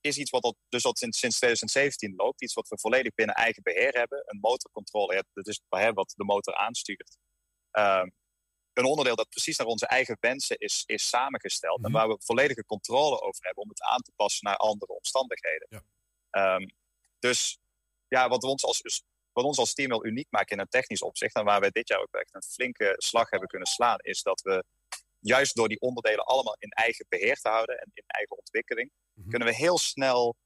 [0.00, 2.42] is iets wat al, dus al sinds, sinds 2017 loopt.
[2.42, 4.22] Iets wat we volledig binnen eigen beheer hebben.
[4.26, 7.16] Een motorcontroller, dat is wat de motor aanstuurt.
[7.72, 8.12] Um,
[8.78, 11.84] een onderdeel dat precies naar onze eigen wensen is, is samengesteld.
[11.84, 11.92] En mhm.
[11.92, 15.68] waar we volledige controle over hebben om het aan te passen naar andere omstandigheden.
[15.68, 16.54] Ja.
[16.54, 16.70] Um,
[17.18, 17.58] dus
[18.08, 21.34] ja, wat ons, als, wat ons als team wel uniek maakt in een technisch opzicht,
[21.34, 24.40] en waar wij dit jaar ook echt een flinke slag hebben kunnen slaan, is dat
[24.40, 24.64] we
[25.18, 29.28] juist door die onderdelen allemaal in eigen beheer te houden en in eigen ontwikkeling, mhm.
[29.28, 30.36] kunnen we heel snel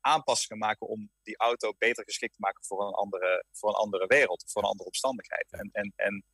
[0.00, 4.06] aanpassingen maken om die auto beter geschikt te maken voor een andere, voor een andere
[4.06, 5.46] wereld, voor een andere omstandigheid.
[5.50, 6.24] En, en, en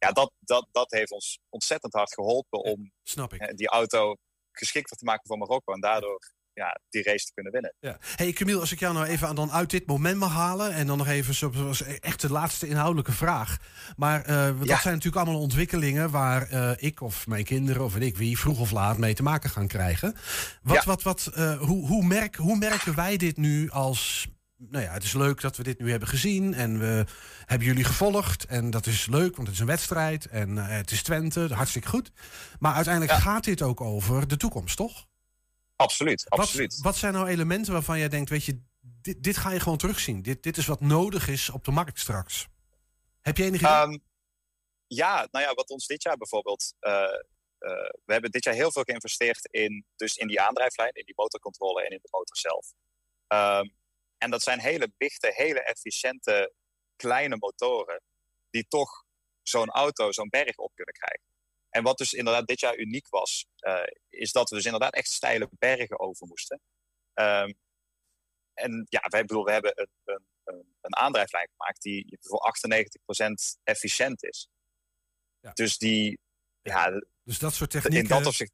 [0.00, 3.56] ja, dat, dat, dat heeft ons ontzettend hard geholpen om Snap ik.
[3.56, 4.16] die auto
[4.52, 5.72] geschikter te maken voor Marokko.
[5.72, 7.74] En daardoor ja, die race te kunnen winnen.
[7.80, 7.98] Ja.
[8.16, 10.72] Hey Camille, als ik jou nou even dan uit dit moment mag halen...
[10.72, 13.56] en dan nog even zoals echt de laatste inhoudelijke vraag.
[13.96, 16.10] Maar uh, dat zijn natuurlijk allemaal ontwikkelingen...
[16.10, 19.22] waar uh, ik of mijn kinderen of weet ik wie vroeg of laat mee te
[19.22, 20.14] maken gaan krijgen.
[20.62, 20.84] Wat, ja.
[20.84, 24.28] wat, wat, uh, hoe, hoe, merk, hoe merken wij dit nu als
[24.68, 26.54] nou ja, het is leuk dat we dit nu hebben gezien.
[26.54, 27.04] En we
[27.44, 28.44] hebben jullie gevolgd.
[28.44, 30.26] En dat is leuk, want het is een wedstrijd.
[30.26, 32.10] En uh, het is Twente, hartstikke goed.
[32.58, 33.20] Maar uiteindelijk ja.
[33.20, 35.06] gaat dit ook over de toekomst, toch?
[35.76, 36.74] Absoluut, absoluut.
[36.74, 39.78] Wat, wat, zijn nou elementen waarvan jij denkt, weet je, dit, dit ga je gewoon
[39.78, 40.22] terugzien.
[40.22, 42.46] Dit, dit is wat nodig is op de markt straks.
[43.20, 43.82] Heb je enige idee?
[43.82, 44.02] Um,
[44.86, 46.74] ja, nou ja, wat ons dit jaar bijvoorbeeld...
[46.80, 47.70] Uh, uh,
[48.04, 51.84] we hebben dit jaar heel veel geïnvesteerd in, dus in die aandrijflijn, in die motorcontrole
[51.84, 52.72] en in de motor zelf.
[53.28, 53.78] Um,
[54.22, 56.52] en dat zijn hele dichte, hele efficiënte
[56.96, 58.02] kleine motoren
[58.50, 59.04] die toch
[59.42, 61.26] zo'n auto, zo'n berg op kunnen krijgen.
[61.70, 65.10] En wat dus inderdaad dit jaar uniek was, uh, is dat we dus inderdaad echt
[65.10, 66.60] steile bergen over moesten.
[67.14, 67.58] Um,
[68.54, 72.54] en ja, wij bedoel, we hebben een, een, een aandrijflijn gemaakt die voor
[73.58, 74.48] 98% efficiënt is.
[75.40, 75.52] Ja.
[75.52, 76.18] Dus die,
[76.62, 78.02] ja, dus dat soort technieken.
[78.02, 78.52] In dat opzicht,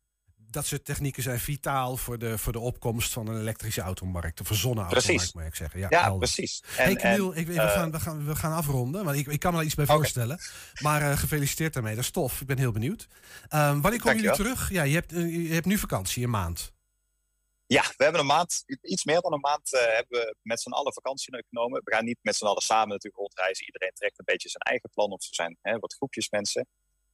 [0.51, 4.41] dat soort technieken zijn vitaal voor de, voor de opkomst van een elektrische automarkt.
[4.41, 5.81] Of een zonneautomarkt, moet ik zeggen.
[5.81, 6.63] Ja, ja precies.
[6.77, 9.05] En, hey Camille, ik, we, uh, gaan, we, gaan, we gaan afronden.
[9.05, 9.97] Want ik, ik kan me iets bij okay.
[9.97, 10.39] voorstellen.
[10.81, 11.95] Maar uh, gefeliciteerd daarmee.
[11.95, 12.41] Dat is tof.
[12.41, 13.09] Ik ben heel benieuwd.
[13.55, 14.71] Um, wanneer komen jullie terug?
[14.71, 16.75] Ja, je hebt, uh, je hebt nu vakantie, een maand.
[17.67, 20.93] Ja, we hebben een maand, iets meer dan een maand, hebben we met z'n allen
[20.93, 21.81] vakantie genomen.
[21.85, 23.67] We gaan niet met z'n allen samen natuurlijk rondreizen.
[23.67, 25.11] Iedereen trekt een beetje zijn eigen plan.
[25.11, 26.67] Of er zijn hè, wat groepjes mensen.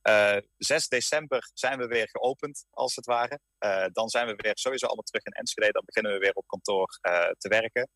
[0.02, 3.40] Uh, eh, 6 december zijn we weer geopend, als het ware.
[3.58, 5.72] Uh, dan zijn we weer sowieso allemaal terug in Enschede.
[5.72, 7.88] Dan beginnen we weer op kantoor uh, te werken.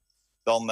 [0.42, 0.70] Dan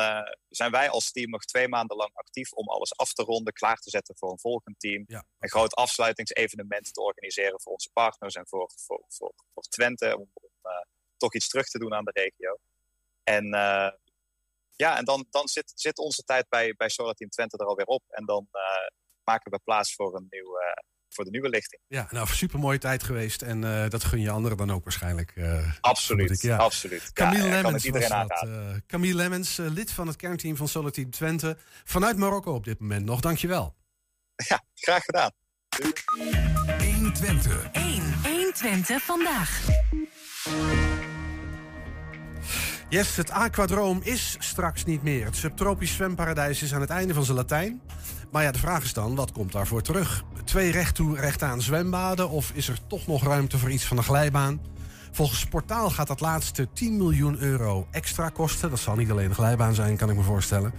[0.48, 3.76] zijn wij als team nog twee maanden lang actief om alles af te ronden, klaar
[3.76, 5.04] te zetten voor een volgend team.
[5.06, 5.24] Ja.
[5.38, 10.16] Een groot afsluitingsevenement te organiseren voor onze partners en voor, voor, voor, voor Twente.
[10.18, 10.50] Om, om
[11.16, 12.58] toch iets terug te doen aan de regio.
[13.22, 13.48] En
[14.76, 17.86] ja, en dan, dan zit, zit onze tijd bij, bij Solar Team Twente er alweer
[17.86, 18.02] op.
[18.08, 18.48] En dan
[19.24, 20.58] maken we plaats voor een nieuw
[21.14, 21.82] voor de nieuwe lichting.
[21.86, 23.42] Ja, nou, super mooie tijd geweest.
[23.42, 25.32] En uh, dat gun je anderen dan ook waarschijnlijk.
[25.34, 26.56] Uh, absoluut, ik, ja.
[26.56, 27.12] absoluut.
[27.12, 28.44] Camille ja, Lemmens was dat.
[28.46, 31.56] Uh, Camille Lemmens, lid van het kernteam van Solar Team Twente.
[31.84, 33.20] Vanuit Marokko op dit moment nog.
[33.20, 33.74] Dankjewel.
[34.36, 35.30] Ja, graag gedaan.
[36.78, 37.70] 1 Twente.
[37.72, 39.62] 1, 1 Twente vandaag.
[42.88, 45.24] Yes, het aquadroom is straks niet meer.
[45.24, 47.82] Het subtropisch zwemparadijs is aan het einde van zijn Latijn.
[48.30, 50.24] Maar ja, de vraag is dan, wat komt daarvoor terug?
[50.54, 52.30] Twee recht toe, recht aan zwembaden?
[52.30, 54.60] Of is er toch nog ruimte voor iets van een glijbaan?
[55.12, 58.70] Volgens Portaal gaat dat laatste 10 miljoen euro extra kosten.
[58.70, 60.72] Dat zal niet alleen een glijbaan zijn, kan ik me voorstellen.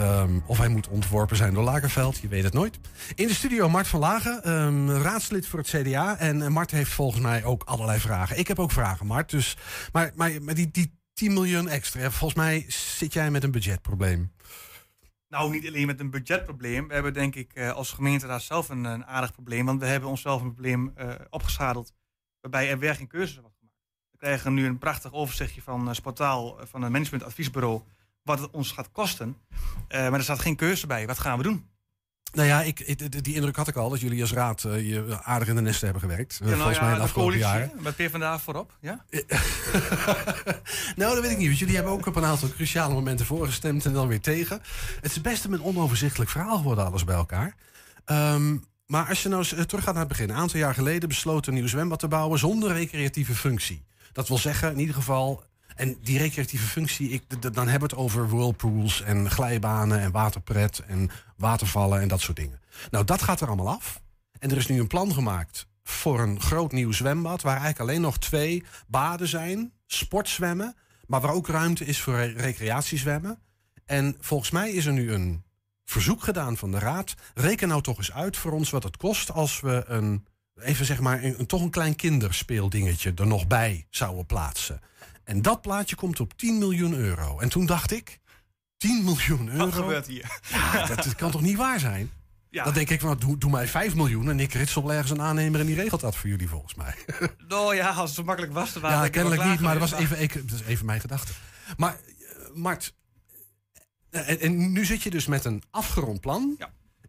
[0.00, 2.78] Um, of hij moet ontworpen zijn door Lagerveld, je weet het nooit.
[3.14, 6.18] In de studio Mart van Lagen, um, raadslid voor het CDA.
[6.18, 8.38] En Mart heeft volgens mij ook allerlei vragen.
[8.38, 9.30] Ik heb ook vragen, Mart.
[9.30, 9.56] Dus,
[9.92, 14.32] maar, maar, maar die, die 10 miljoen extra, volgens mij zit jij met een budgetprobleem.
[15.28, 16.88] Nou, niet alleen met een budgetprobleem.
[16.88, 19.66] We hebben denk ik uh, als gemeente daar zelf een, een, aardig probleem.
[19.66, 21.94] Want we hebben onszelf een probleem uh, opgezadeld
[22.40, 23.76] waarbij er weer geen keuzes wordt gemaakt.
[24.10, 27.82] We krijgen nu een prachtig overzichtje van uh, Sportaal, van een managementadviesbureau,
[28.22, 29.36] wat het ons gaat kosten.
[29.88, 31.06] maar er staat geen keuze bij.
[31.06, 31.68] Wat gaan we doen?
[32.32, 35.48] Nou ja, ik, die indruk had ik al, dat jullie als raad uh, je aardig
[35.48, 36.38] in de nesten hebben gewerkt.
[36.40, 37.70] Ja, nou volgens ja, mij de afgelopen jaren.
[37.78, 39.04] Met PvdA voorop, ja?
[40.96, 41.46] nou, dat weet ik niet.
[41.46, 44.60] Want jullie hebben ook op een aantal cruciale momenten voorgestemd en dan weer tegen.
[45.00, 47.54] Het is best een onoverzichtelijk verhaal geworden, alles bij elkaar.
[48.06, 50.30] Um, maar als je nou eens terug gaat naar het begin.
[50.30, 53.84] Een aantal jaar geleden besloten een nieuw zwembad te bouwen zonder recreatieve functie.
[54.12, 55.44] Dat wil zeggen, in ieder geval
[55.78, 60.78] en die recreatieve functie, ik, dan hebben we het over whirlpools en glijbanen en waterpret
[60.86, 62.60] en watervallen en dat soort dingen.
[62.90, 64.00] Nou, dat gaat er allemaal af.
[64.38, 68.00] En er is nu een plan gemaakt voor een groot nieuw zwembad, waar eigenlijk alleen
[68.00, 69.72] nog twee baden zijn.
[69.86, 70.76] sportzwemmen,
[71.06, 73.38] maar waar ook ruimte is voor re- recreatiezwemmen.
[73.86, 75.42] En volgens mij is er nu een
[75.84, 77.14] verzoek gedaan van de Raad.
[77.34, 80.26] Reken nou toch eens uit voor ons wat het kost als we een,
[80.60, 84.80] even zeg maar, een- toch een klein kinderspeeldingetje er nog bij zouden plaatsen.
[85.28, 87.38] En dat plaatje komt op 10 miljoen euro.
[87.38, 88.18] En toen dacht ik,
[88.76, 89.64] 10 miljoen euro?
[89.64, 90.40] Wat gebeurt hier?
[90.50, 92.10] Ja, dat, dat kan toch niet waar zijn?
[92.50, 92.64] Ja.
[92.64, 95.60] Dan denk ik, van, doe, doe mij 5 miljoen en ik ritsel ergens een aannemer
[95.60, 96.94] en die regelt dat voor jullie volgens mij.
[97.48, 100.00] Nou ja, als het zo makkelijk was, dan waren ja, kennelijk niet, maar dat was
[100.00, 101.32] even, ik, dat is even mijn gedachte.
[101.76, 102.94] Maar eh, Mart,
[104.10, 106.58] eh, en, en nu zit je dus met een afgerond plan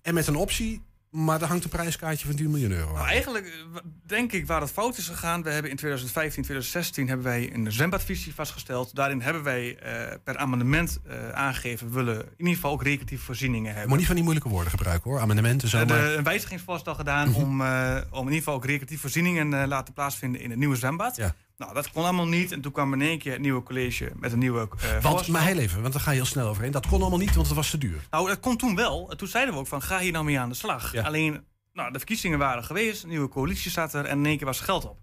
[0.02, 2.94] en met een optie, maar daar hangt een prijskaartje van 10 miljoen euro aan.
[2.94, 5.44] Nou, eigenlijk eh, denk ik waar het fout is gegaan.
[5.44, 8.96] We hebben in 2015, 2016 hebben wij een zwembadvisie vastgesteld.
[8.96, 11.88] Daarin hebben wij eh, per amendement eh, aangegeven...
[11.88, 13.88] we willen in ieder geval ook recreatieve voorzieningen Je hebben.
[13.90, 15.80] moet niet van die moeilijke woorden gebruiken hoor, amendementen zo.
[15.80, 19.68] We maar- hebben een wijzigingsvoorstel gedaan om, eh, om in ieder geval ook recreatieve voorzieningen
[19.68, 21.16] laten plaatsvinden in het nieuwe zwembad.
[21.16, 21.36] Ja.
[21.60, 22.52] Nou, dat kon allemaal niet.
[22.52, 25.46] En toen kwam in één keer het nieuwe college met een nieuwe eh Want, maar
[25.46, 26.72] heel even, want daar ga je heel snel overheen.
[26.72, 28.08] Dat kon allemaal niet, want het was te duur.
[28.10, 29.08] Nou, dat kon toen wel.
[29.10, 30.96] En Toen zeiden we ook van, ga hier nou mee aan de slag.
[30.96, 34.46] Alleen, nou, de verkiezingen waren geweest, een nieuwe coalitie zat er en in één keer
[34.46, 35.00] was er geld op.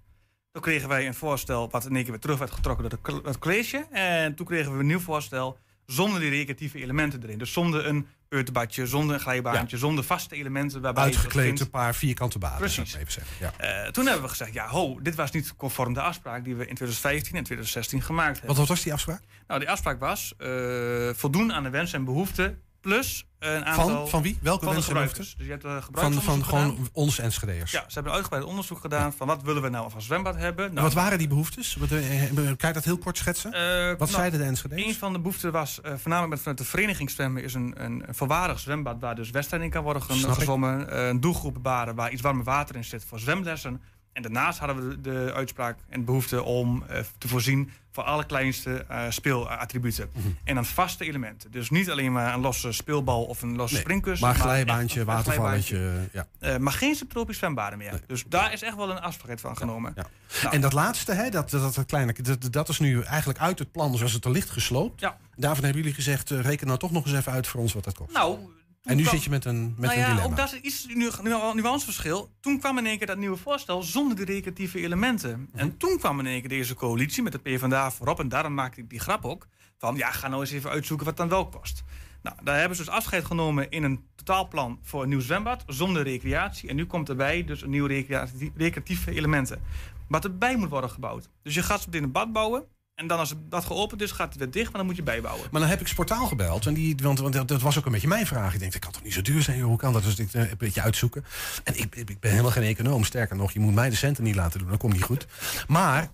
[0.52, 3.38] Toen kregen wij een voorstel wat in één keer weer terug werd getrokken door het
[3.38, 3.86] college.
[3.90, 7.38] En toen kregen we een nieuw voorstel zonder die recreatieve elementen erin.
[7.38, 10.80] Dus zonder een peuterbadje, zonder een glijbaantje, zonder vaste elementen.
[10.80, 12.58] Waarbij je Uitgekleed een paar vierkante baden.
[12.58, 12.94] Precies.
[12.94, 13.36] Even zeggen.
[13.40, 13.52] Ja.
[13.56, 16.66] Eh, toen hebben we gezegd, ja, ho, dit was niet conform de afspraak die we
[16.66, 18.56] in 2015 en 2016 gemaakt hebben.
[18.56, 19.22] Wat was die afspraak?
[19.46, 23.88] Nou, die afspraak was eh, voldoen aan de wensen en behoeften plus een aantal...
[23.88, 24.38] Van, van wie?
[24.42, 25.34] Welke van de en gebruikers.
[25.36, 26.42] Dus je hebt een Van, van gedaan.
[26.42, 27.70] gewoon ons Enschedeers.
[27.70, 30.66] Ja, ze hebben een uitgebreid onderzoek gedaan van wat willen we nou van zwembad hebben.
[30.66, 31.76] En Nou, wat waren die behoeftes?
[31.90, 33.52] Eh, eh, Kan je dat heel kort schetsen?
[33.52, 34.84] eh, wat nou, zeiden de Enschede's?
[34.86, 38.04] Een van de behoeften was, eh, voornamelijk met, vanuit de vereniging zwemmen, is een, een,
[38.10, 40.90] volwaardig zwembad waar dus wedstrijd in kan worden gezwommen.
[40.90, 43.80] Eh, een doelgroep baren waar iets warme water in zit voor zwemlessen.
[44.16, 48.26] En daarnaast hadden we de, de uitspraak en behoefte om eh, te voorzien voor alle
[48.26, 50.10] kleinste eh, speelattributen.
[50.12, 50.28] Mhm.
[50.44, 51.50] En dan vaste elementen.
[51.50, 56.08] Dus niet alleen maar een losse speelbal of een losse Nee, maar glijbaantje, watervalletje.
[56.12, 56.26] Ja.
[56.38, 58.00] Eh, maar geen subtropisch zwembaden meer.
[58.06, 59.94] Dus daar is echt wel een afspraak van genomen.
[59.94, 63.58] Nou, En dat laatste, hè, dat, dat, dat kleine, dat, dat is nu eigenlijk uit
[63.58, 65.00] het plan zoals het er ligt gesloopt.
[65.00, 65.16] Ja.
[65.36, 67.94] Daarvan hebben jullie gezegd, reken nou toch nog eens even uit voor ons wat dat
[67.94, 68.12] kost.
[68.12, 68.38] Nou,
[68.86, 70.30] en nu kwam- zit je met een, met nou een ja, dilemma.
[70.30, 72.30] ook dat is iets nu, nu al een nuanceverschil.
[72.40, 75.40] Toen kwam in één keer dat nieuwe voorstel zonder de recreatieve elementen.
[75.50, 75.58] Mhm.
[75.58, 78.20] En toen kwam in één keer deze coalitie met de PvdA voorop.
[78.20, 79.46] En daarom maakte ik die grap ook.
[79.78, 81.82] Van ja, ga nou eens even uitzoeken wat het dan wel kost.
[82.22, 86.02] Nou, daar hebben ze dus afscheid genomen in een totaalplan voor een nieuw zwembad zonder
[86.02, 86.68] recreatie.
[86.68, 89.62] En nu komt erbij dus een recreatie- recreatieve elementen.
[90.08, 91.28] Wat erbij moet worden gebouwd.
[91.42, 92.64] Dus je gaat zo meteen een bad bouwen.
[92.96, 95.48] En dan als dat geopend is, gaat het weer dicht, maar dan moet je bijbouwen.
[95.50, 96.66] Maar dan heb ik Sportaal gebeld.
[96.66, 98.54] En die, want, want dat, was ook een beetje mijn vraag.
[98.54, 99.60] Ik denk, dat kan toch niet zo duur zijn?
[99.60, 100.02] Hoe kan dat?
[100.02, 101.24] Dus ik eh, een beetje uitzoeken.
[101.64, 103.04] En ik, ik ben helemaal geen econoom.
[103.04, 104.68] Sterker nog, je moet mij de centen niet laten doen.
[104.68, 105.26] Dat komt niet goed.
[105.66, 106.08] Maar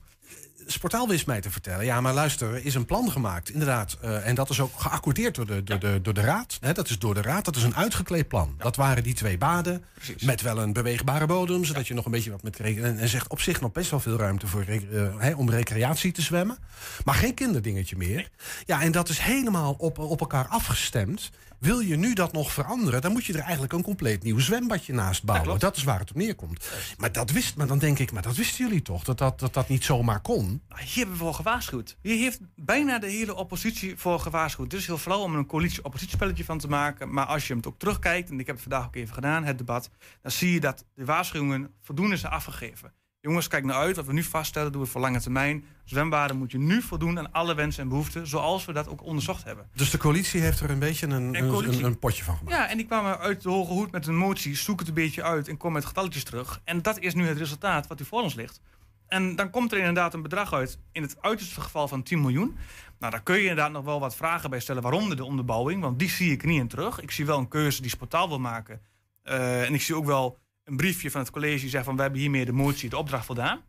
[0.67, 1.85] Sportaal wist mij te vertellen.
[1.85, 3.51] Ja, maar luister, er is een plan gemaakt.
[3.51, 3.97] Inderdaad.
[4.01, 6.59] eh, en dat is ook geaccordeerd door de, door de, door de raad.
[6.75, 7.45] Dat is door de raad.
[7.45, 8.55] Dat is een uitgekleed plan.
[8.59, 9.85] Dat waren die twee baden.
[10.21, 11.65] Met wel een beweegbare bodem.
[11.65, 12.61] Zodat je nog een beetje wat met...
[12.61, 16.23] En, en zegt op zich nog best wel veel ruimte voor, eh, om recreatie te
[16.23, 16.59] zwemmen.
[17.05, 18.31] Maar geen kinderdingetje meer.
[18.65, 21.31] Ja, en dat is helemaal op, op elkaar afgestemd.
[21.63, 24.93] Wil je nu dat nog veranderen, dan moet je er eigenlijk een compleet nieuw zwembadje
[24.93, 25.59] naast bouwen.
[25.59, 26.71] dat is waar het op neerkomt.
[26.99, 29.05] Maar dat wist, maar dan denk ik, maar dat wisten jullie toch?
[29.05, 30.63] Dat dat, dat, dat niet zomaar kon.
[30.69, 31.97] Nou, Hier hebben we voor gewaarschuwd.
[32.03, 34.73] Hier heeft bijna de hele oppositie voor gewaarschuwd.
[34.73, 37.13] Het is heel flauw om een coalitie-oppositiespelletje van te maken.
[37.13, 39.59] Maar als je hem ook terugkijkt, en ik heb het vandaag ook even gedaan, het
[39.59, 39.91] debat,
[40.23, 42.93] dan zie je dat de waarschuwingen voldoende zijn afgegeven.
[43.25, 43.97] Jongens, kijk nou uit.
[43.97, 45.64] Wat we nu vaststellen, doen we voor lange termijn.
[45.85, 49.45] Zwembaden moet je nu voldoen aan alle wensen en behoeften, zoals we dat ook onderzocht
[49.45, 49.68] hebben.
[49.75, 52.57] Dus de coalitie heeft er een beetje een, een, een potje van gemaakt.
[52.57, 55.23] Ja, en die kwamen uit de hoge hoed met een motie, zoek het een beetje
[55.23, 56.61] uit en kom met getalletjes terug.
[56.64, 58.61] En dat is nu het resultaat wat u voor ons ligt.
[59.07, 62.57] En dan komt er inderdaad een bedrag uit, in het uiterste geval van 10 miljoen.
[62.99, 64.83] Nou, daar kun je inderdaad nog wel wat vragen bij stellen.
[64.83, 67.01] Waaronder de onderbouwing, want die zie ik niet in terug.
[67.01, 68.81] Ik zie wel een keuze die Sportaal wil maken.
[69.23, 71.97] Eh, en ik zie ook wel een briefje van het college die zegt van...
[71.97, 73.61] we hebben hiermee de motie, de opdracht voldaan.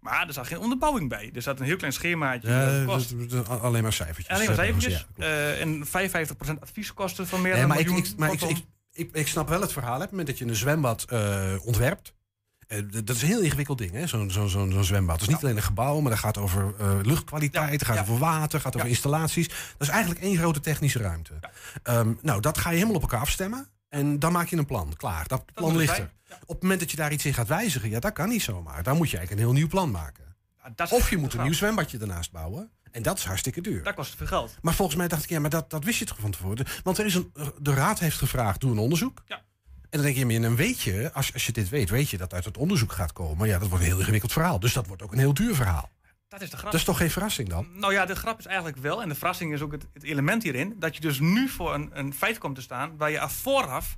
[0.00, 1.30] Maar er zat geen onderbouwing bij.
[1.34, 2.48] Er zat een heel klein schemaatje.
[2.48, 3.30] Ja, dat dat- kost.
[3.30, 4.28] dat- dat- alleen maar cijfertjes.
[4.28, 5.06] Alleen maar Dat cijfertjes.
[5.16, 5.24] ja.
[5.24, 8.04] Eh, en 55% advieskosten van meer Nee, dan maar ik, miljoen.
[8.04, 9.90] ik, maar ik, ik, ik, ik snap wel het verhaal.
[9.90, 9.96] Hè.
[9.96, 12.14] Op het moment dat je een zwembad eh, ontwerpt.
[12.66, 15.14] eh, dat is een heel ingewikkeld ding, zo'n zo, zo, zo'n zwembad.
[15.20, 18.18] Het is niet alleen een gebouw, maar dat gaat over eh, luchtkwaliteit, het gaat over
[18.18, 19.48] water, gaat over installaties.
[19.48, 21.32] Dat is eigenlijk één grote technische ruimte.
[21.82, 23.68] Ehm, nou, dat ga je helemaal op elkaar afstemmen.
[23.88, 24.92] En dan maak je een plan.
[24.96, 26.10] Klaar, dat plan moet ligt er.
[26.40, 28.82] Op het moment dat je daar iets in gaat wijzigen, ja, dat kan niet zomaar.
[28.82, 30.36] Dan moet je eigenlijk een heel nieuw plan maken.
[30.74, 32.70] dat of je moet een nieuw zwembadje ernaast bouwen.
[32.90, 33.82] En dat is hartstikke duur.
[33.82, 34.56] Dat kost veel geld.
[34.60, 36.66] Maar volgens mij dacht ik, ja, maar dat, dat wist je toch van tevoren?
[36.82, 39.22] Want er is een, de raad heeft gevraagd, doe een onderzoek.
[39.26, 39.36] Ja.
[39.36, 42.16] En dan denk je, maar dan weet je, als, als je dit weet, weet je
[42.16, 43.48] dat uit het onderzoek gaat komen.
[43.48, 44.60] Ja, dat wordt een heel ingewikkeld verhaal.
[44.60, 45.90] Dus dat wordt ook een heel duur verhaal.
[46.28, 46.70] Dat is de grap.
[46.70, 47.68] Dat is toch geen verrassing dan?
[47.74, 50.42] Nou ja, de grap is eigenlijk wel, en de verrassing is ook het, het element
[50.42, 53.96] hierin, dat je dus nu voor een, een feit komt te staan waar je vooraf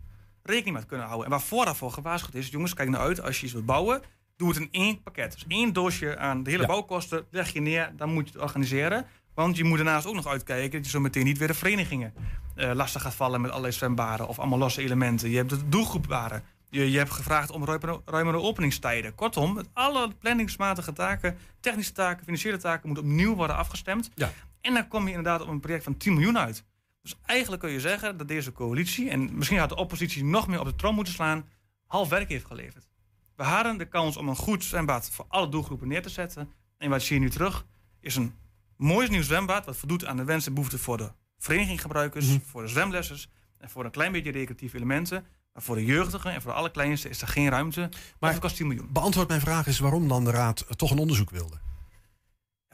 [0.51, 1.27] rekening mee kunnen houden.
[1.27, 4.03] En waar vooraf voor gewaarschuwd is, jongens, kijk nou uit, als je iets wilt bouwen,
[4.37, 5.33] doe het in één pakket.
[5.33, 6.69] Dus één doosje aan de hele Ja.
[6.69, 9.07] bouwkosten, leg je neer, dan moet je het organiseren.
[9.35, 12.15] Want je moet daarnaast ook nog uitkijken dat je zo meteen niet weer de verenigingen
[12.55, 15.31] eh, lastig gaat vallen met allerlei zwembaden of allemaal losse elementen.
[15.31, 16.43] Je hebt de doelgroepbaren.
[16.71, 19.15] Je, je hebt gevraagd om ruimere, ruimere openingstijden.
[19.15, 24.11] Kortom, alle planningsmatige taken, technische taken, financiële taken moeten opnieuw worden afgestemd.
[24.15, 24.31] Ja.
[24.61, 26.65] En dan kom je inderdaad op een project van 10 miljoen uit.
[27.03, 30.61] Dus eigenlijk kun je zeggen dat deze coalitie, en misschien had de oppositie nog meer
[30.61, 31.49] op de trom moeten slaan,
[31.87, 32.89] half werk heeft geleverd.
[33.37, 36.53] We hadden de kans om een goed zwembad voor alle doelgroepen neer te zetten.
[36.79, 37.67] En wat zie je nu terug,
[38.01, 38.35] is een
[38.77, 42.39] mooi nieuw zwembad, wat voldoet aan de wensen en behoeften voor de vereniginggebruikers, Mhm.
[42.47, 43.29] voor de zwemlessers
[43.59, 45.25] en voor een klein beetje recreatieve elementen.
[45.53, 47.89] Maar voor de jeugdigen en voor de allerkleinste is er geen ruimte.
[48.21, 48.89] Maar het kost 10 miljoen.
[48.93, 51.61] Beantwoord mijn vraag is waarom dan de Raad toch een onderzoek wilde.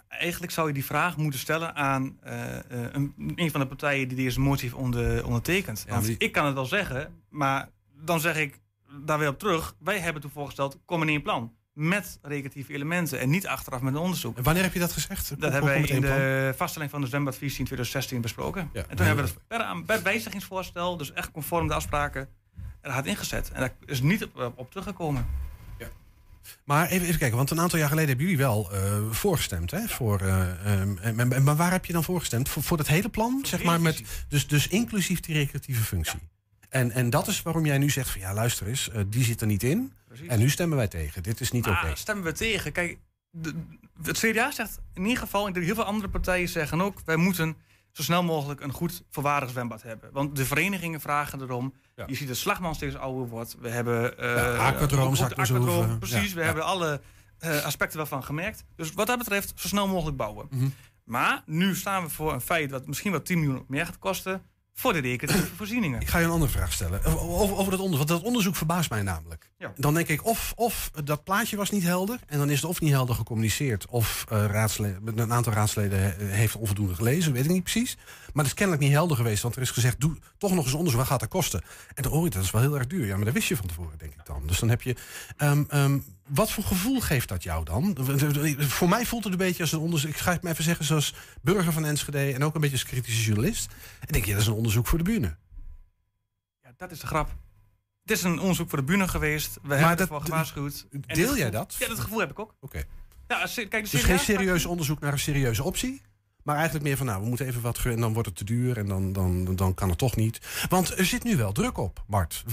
[0.09, 4.09] Eigenlijk zou je die vraag moeten stellen aan eh, eh, een, een van de partijen
[4.09, 5.79] die deze motie heeft onder, ondertekend.
[5.87, 7.69] Ja, Want maar die- Ik kan het wel zeggen, maar
[8.05, 8.61] dan zeg ik
[9.05, 9.77] daar weer op terug.
[9.79, 11.55] Wij hebben toen voorgesteld, kom in één plan.
[11.73, 14.37] Met recreatieve elementen en niet achteraf met een onderzoek.
[14.37, 15.29] En wanneer heb je dat gezegd?
[15.29, 16.17] Dat kom hebben wij in plan.
[16.17, 18.71] de vaststelling van de zwembadvisie in 2016 besproken.
[18.73, 22.29] Ja, en toen nee, hebben we het per, wijzigingsvoorstel, dus echt conform de afspraken,
[22.81, 23.51] er had ingezet.
[23.53, 25.27] En daar is niet op, op teruggekomen.
[26.65, 29.71] Maar even, even kijken, want een aantal jaar geleden hebben jullie wel eh, voorgestemd.
[29.71, 29.89] Hè?
[29.89, 32.49] Voor, eh, ehm, en- en- maar waar heb je dan voorgestemd?
[32.49, 33.41] Voor, voor het hele plan?
[33.47, 36.19] Zeg maar met, dus, dus inclusief die recreatieve functie.
[36.69, 39.41] En, en dat is waarom jij nu zegt van ja, luister eens, eh, die zit
[39.41, 39.93] er niet in.
[40.09, 40.29] Precies.
[40.29, 41.23] En nu stemmen wij tegen.
[41.23, 41.83] Dit is niet oké.
[41.87, 42.73] Maar stemmen we tegen?
[42.73, 42.99] Kijk,
[43.31, 43.55] de,
[44.03, 47.57] het CDA zegt in ieder geval, denk heel veel andere partijen zeggen ook, wij moeten
[47.97, 50.11] zo snel mogelijk een goed volwaardig zwembad hebben.
[50.13, 51.75] Want de verenigingen vragen erom.
[52.07, 53.57] Je ziet dat Slagman steeds ouder wordt.
[53.61, 54.15] We hebben...
[54.19, 57.01] Ja, aquadroom, aquadroom, Precies, Ja, we hebben alle
[57.39, 58.65] eh, aspecten wel van gemerkt.
[58.75, 60.47] Dus wat dat betreft, zo snel mogelijk bouwen.
[60.51, 60.69] Mhm.
[61.05, 64.43] Maar nu staan we voor een feit dat misschien wel 10 miljoen meer gaat kosten
[64.75, 66.01] voor de recreatieve voorzieningen.
[66.01, 67.05] Ik ga je een andere vraag stellen.
[67.05, 68.09] Over over dat onderzoek.
[68.09, 69.46] Want dat onderzoek verbaast mij namelijk.
[69.59, 69.73] Ja.
[69.77, 72.19] Dan denk ik of, of dat plaatje was niet helder.
[72.27, 73.87] En dan is het of niet helder gecommuniceerd.
[73.87, 77.33] Of eh, raadsleden, een aantal raadsleden eh, heeft onvoldoende gelezen.
[77.33, 77.97] Weet ik niet precies.
[77.97, 79.43] Maar het is kennelijk niet helder geweest.
[79.43, 81.01] Want er is gezegd, doe toch nog eens onderzoek.
[81.01, 81.63] Wat gaat dat kosten?
[81.95, 83.07] En dan hoor je, dat is wel heel erg duur.
[83.07, 84.43] Ja, maar dat wist je van tevoren, denk ik dan.
[84.47, 84.97] Dus dan heb je...
[85.37, 87.97] ehm, ehm, wat voor gevoel geeft dat jou dan?
[88.59, 90.11] Voor mij voelt het een beetje als een onderzoek.
[90.11, 92.33] Ik ga het maar even zeggen, zoals burger van Enschede.
[92.33, 93.73] En ook een beetje als kritische journalist.
[94.01, 95.37] En denk je, dat is een onderzoek voor de bühne.
[96.63, 97.45] Ja, dat is de grap.
[98.07, 99.59] Het is een onderzoek voor de bühne geweest.
[99.63, 100.87] We hebben ervoor gewaarschuwd.
[100.91, 101.77] En deel jij gevoel- dat?
[101.79, 102.55] Ja, dat gevoel heb ik ook.
[102.61, 102.83] Oké.
[103.29, 106.03] Ja, als- kijk, de Dus geen serieus onderzoek naar een serieuze optie.
[106.43, 107.79] Maar eigenlijk meer van, nou, we moeten even wat...
[107.85, 110.41] En dan wordt het te duur en dan, dan, dan kan het toch niet.
[110.69, 112.45] Want er zit nu wel druk op, Bart.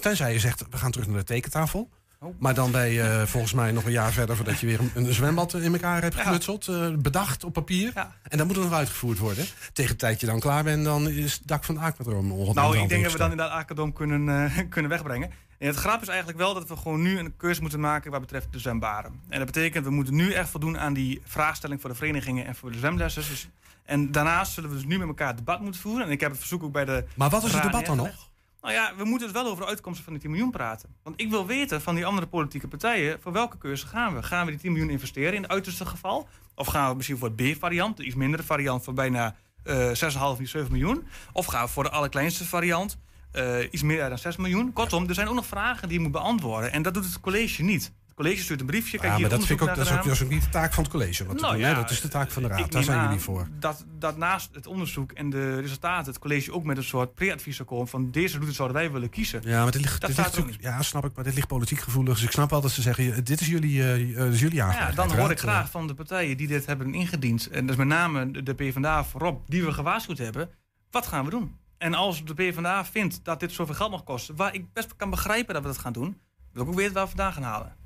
[0.00, 1.90] Tenzij je zegt, we gaan terug naar de tekentafel.
[2.22, 2.34] Oh.
[2.38, 4.36] Maar dan ben je eh, volgens mij nog een jaar verder...
[4.36, 6.68] voordat je weer een, een zwembad in elkaar hebt geknutseld.
[6.68, 7.92] eh, bedacht op papier.
[8.28, 9.44] En dan moet het nog uitgevoerd worden.
[9.72, 12.54] Tegen de tijd je dan klaar bent, dan is het dak van de aquadroom ongeveer
[12.54, 15.30] Nou, ik denk dat we dan inderdaad Akadom kunnen, eh, kunnen wegbrengen.
[15.58, 18.20] En het grap is eigenlijk wel dat we gewoon nu een keuze moeten maken wat
[18.20, 19.20] betreft de zwembaren.
[19.28, 22.54] En dat betekent, we moeten nu echt voldoen aan die vraagstelling voor de verenigingen en
[22.54, 23.28] voor de zwemlessers.
[23.28, 23.48] Dus,
[23.84, 26.06] en daarnaast zullen we dus nu met elkaar het debat moeten voeren.
[26.06, 27.04] En ik heb het verzoek ook bij de.
[27.14, 28.30] Maar wat is het debat dan neergelegd.
[28.62, 30.96] Nou ja, we moeten dus wel over de uitkomsten van die 10 miljoen praten.
[31.02, 34.22] Want ik wil weten van die andere politieke partijen, voor welke keuze gaan we?
[34.22, 36.28] Gaan we die 10 miljoen investeren in het uiterste geval?
[36.54, 39.90] Of gaan we misschien voor het B-variant, de iets mindere variant van bijna eh
[40.34, 41.06] 6,5 niet 7 miljoen?
[41.32, 42.98] Of gaan we voor de allerkleinste variant,
[43.32, 44.72] eh, iets meer dan 6 miljoen?
[44.72, 46.72] Kortom, er zijn ook nog vragen die je moet beantwoorden.
[46.72, 47.92] En dat doet het college niet.
[48.22, 48.90] College stuurt een briefje.
[48.98, 50.48] Kijk, Ja, hier maar dat vind ik ook, dat is ook, dat is niet de
[50.48, 51.24] taak van het college.
[51.26, 51.74] Wat Nou doen, ja?
[51.74, 52.72] Dat is de taak van de raad.
[52.72, 53.48] Daar zijn aan jullie voor.
[53.58, 57.56] Dat, dat naast het onderzoek en de resultaten het college ook met een soort pre-advies
[57.56, 59.40] zou komen van deze route zouden wij willen kiezen.
[59.44, 61.34] Ja, maar dit ligt, dat dit staat ligt ook natuurlijk- ja, snap ik, maar dit
[61.34, 62.14] ligt politiek gevoelig.
[62.14, 64.58] Dus ik snap wel dat ze zeggen, dit is jullie, eh, eh, dit is jullie
[64.58, 67.46] Nou ja, dan hoor ik graag van de partijen die dit hebben ingediend.
[67.50, 70.50] En dus met name de- de PvdA voorop, die we gewaarschuwd hebben.
[70.90, 71.56] Wat gaan we doen?
[71.78, 75.10] En als de PvdA vindt dat dit zoveel geld mag kosten, waar ik best kan
[75.10, 76.20] begrijpen dat we dat gaan doen,
[76.52, 77.76] wil ik ook weten waar we vandaan gaan halen.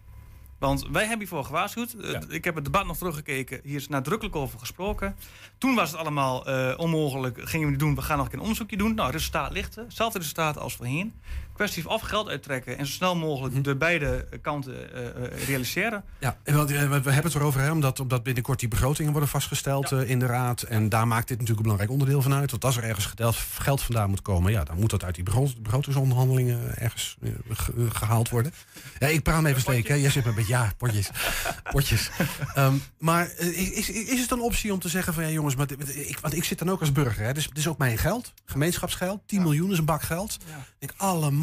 [0.58, 1.92] Want wij hebben hiervoor gewaarschuwd.
[1.92, 3.60] Eh, Ik heb het debat nog teruggekeken.
[3.62, 5.16] Hier is nadrukkelijk over gesproken.
[5.58, 7.40] Toen was het allemaal eh, onmogelijk.
[7.48, 7.94] Gingen we niet doen.
[7.94, 8.94] We gaan nog een eenonderzoekje doen.
[8.94, 9.84] Nou, resultaat ligt er.
[9.84, 11.14] Hetzelfde resultaat als voorheen.
[11.56, 16.04] Kwestie van of geld uittrekken en zo snel mogelijk de beide kanten eh, eh, realiseren.
[16.18, 20.18] Ja, eh, we hebben het erover, hè, omdat, omdat binnenkort die begrotingen worden vastgesteld in
[20.18, 20.62] de raad.
[20.62, 22.50] En daar maakt dit natuurlijk een belangrijk onderdeel van uit.
[22.50, 23.12] Want als er ergens
[23.58, 27.86] geld vandaan moet komen, ja, dan moet dat uit die begrot- begrotingsonderhandelingen ergens eh, ge-
[27.92, 28.52] gehaald worden.
[28.98, 29.94] Ja, ik praat me even steken.
[29.94, 30.00] hè.
[30.00, 31.10] Jij zit met een beetje, ja, potjes.
[31.72, 32.10] potjes.
[32.54, 36.18] Ehm, maar is, is het een optie om te zeggen van ja jongens, maar ik,
[36.20, 37.24] want ik zit dan ook als burger.
[37.24, 39.20] Hè, dus het is ook mijn geld, gemeenschapsgeld.
[39.26, 40.34] 10 miljoen is een bak geld.
[40.78, 40.92] Ik denk,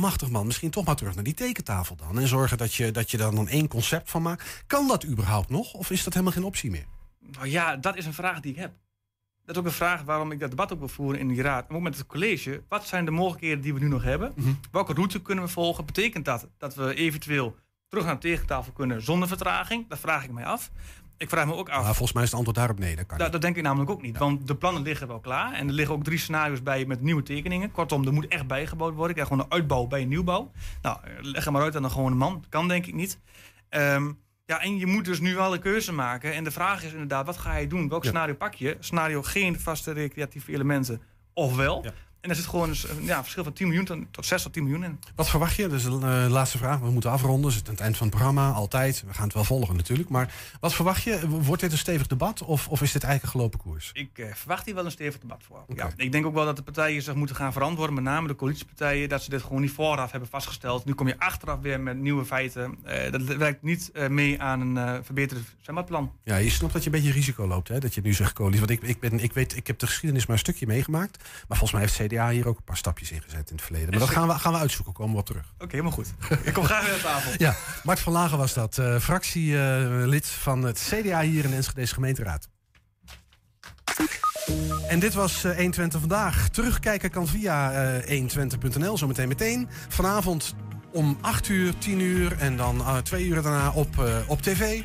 [0.03, 2.19] allemachtig man, misschien toch maar terug naar die tekentafel dan.
[2.19, 4.63] En zorgen dat je, dat je dan, dan één concept van maakt.
[4.67, 5.73] Kan dat überhaupt nog?
[5.73, 6.85] Of is dat helemaal geen optie meer?
[7.19, 8.71] Nou ja, dat is een vraag die ik heb.
[9.45, 11.69] Dat is ook een vraag waarom ik dat debat ook wil voeren in die raad.
[11.69, 12.63] En ook met het college.
[12.67, 14.31] Wat zijn de mogelijkheden die we nu nog hebben?
[14.35, 14.53] Mhm.
[14.71, 15.85] Welke route kunnen we volgen?
[15.85, 17.55] Betekent dat dat we eventueel
[17.87, 19.89] terug naar de tegentafel kunnen zonder vertraging?
[19.89, 20.71] Dat vraag ik mij af.
[21.17, 21.83] Ik vraag me ook af.
[21.83, 22.95] Maar volgens mij is het antwoord daarop nee.
[22.95, 24.17] Dat kan Da- dat denk ik namelijk ook niet.
[24.17, 25.53] Want de plannen liggen wel klaar.
[25.53, 27.71] En er liggen ook drie scenario's bij met nieuwe tekeningen.
[27.71, 29.09] Kortom, er moet echt bijgebouwd worden.
[29.09, 30.51] Ik krijg gewoon een uitbouw bij een nieuwbouw.
[30.81, 32.43] Nou, leg er maar uit aan een gewone man.
[32.49, 33.19] kan denk ik niet.
[33.69, 34.11] Ehm,
[34.45, 36.33] ja, en je moet dus nu wel een keuze maken.
[36.33, 37.89] En de vraag is inderdaad, wat ga je doen?
[37.89, 38.09] Welk Ja.
[38.09, 38.77] scenario pak je?
[38.79, 41.01] Scenario geen vaste recreatieve elementen.
[41.33, 41.85] Of wel?
[42.23, 44.63] En er zit gewoon een, ja, verschil van 10 miljoen tot- tot 6 tot 10
[44.63, 44.99] miljoen in.
[45.15, 45.67] Wat verwacht je?
[45.67, 46.79] Dus de eh, laatste vraag.
[46.79, 47.51] We moeten afronden.
[47.51, 48.51] Het is aan het eind van het programma.
[48.51, 49.03] Altijd.
[49.07, 50.09] We gaan het wel volgen natuurlijk.
[50.09, 51.27] Maar wat verwacht je?
[51.29, 52.41] Wordt dit een stevig debat?
[52.43, 53.89] Of, of is dit eigenlijk een gelopen koers?
[53.93, 55.63] Ik eh, verwacht hier wel een stevig debat voor.
[55.75, 58.35] Ja, ik denk ook wel dat de partijen zich moeten gaan verantwoorden, met name de
[58.35, 60.85] coalitiepartijen, dat ze dit gewoon niet vooraf hebben vastgesteld.
[60.85, 62.77] Nu kom je achteraf weer met nieuwe feiten.
[62.83, 66.11] Eh, dat werkt niet eh, mee aan een verbeterd zwembadplan.
[66.23, 67.67] Ja, je snapt dat je een beetje risico loopt.
[67.67, 67.79] Hè?
[67.79, 68.65] Dat je nu zegt coalitie.
[68.65, 71.17] Want ik, ik, ben, ik, weet, ik heb de geschiedenis maar een stukje meegemaakt.
[71.17, 73.89] Maar volgens mij heeft CDA hier ook een paar stapjes in gezet in het verleden.
[73.89, 74.93] Maar dat gaan we, gaan we uitzoeken.
[74.93, 75.53] Komen we op terug.
[75.57, 76.13] Oké, helemaal goed.
[76.43, 77.31] ik kom graag weer aan tafel.
[77.47, 78.77] Ja, Mart van Lagen was dat.
[78.77, 82.47] eh, fractielid van het CDA hier in de Enschedese gemeenteraad.
[84.87, 86.49] En dit was eh 120 vandaag.
[86.49, 89.67] Terugkijken kan via eh 120.nl, zometeen meteen.
[89.87, 90.55] Vanavond
[90.91, 94.81] om 8 uur, 10 uur en dan eh 2 uur daarna op, eh, op tv.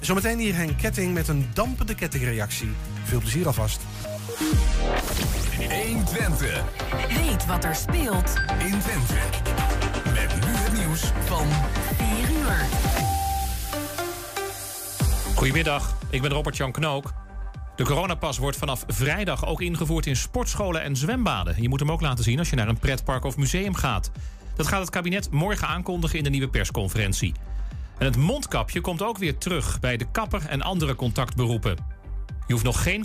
[0.00, 2.72] Zometeen hier Henk Ketting met een dampende kettingreactie.
[3.04, 3.80] Veel plezier alvast.
[4.38, 6.62] 120.
[7.08, 9.14] Weet wat er speelt in Twente.
[10.04, 11.46] Met nu het nieuws van
[11.96, 12.66] 4 uur.
[15.34, 17.12] Goedemiddag, ik ben Robert-Jan Knook.
[17.76, 21.62] De coronapas wordt vanaf vrijdag ook ingevoerd in sportscholen en zwembaden.
[21.62, 24.10] Je moet hem ook laten zien als je naar een pretpark of museum gaat.
[24.56, 27.34] Dat gaat het kabinet morgen aankondigen in de nieuwe persconferentie.
[27.98, 31.76] En het mondkapje komt ook weer terug bij de kapper en andere contactberoepen.
[32.46, 33.04] Je hoeft nog geen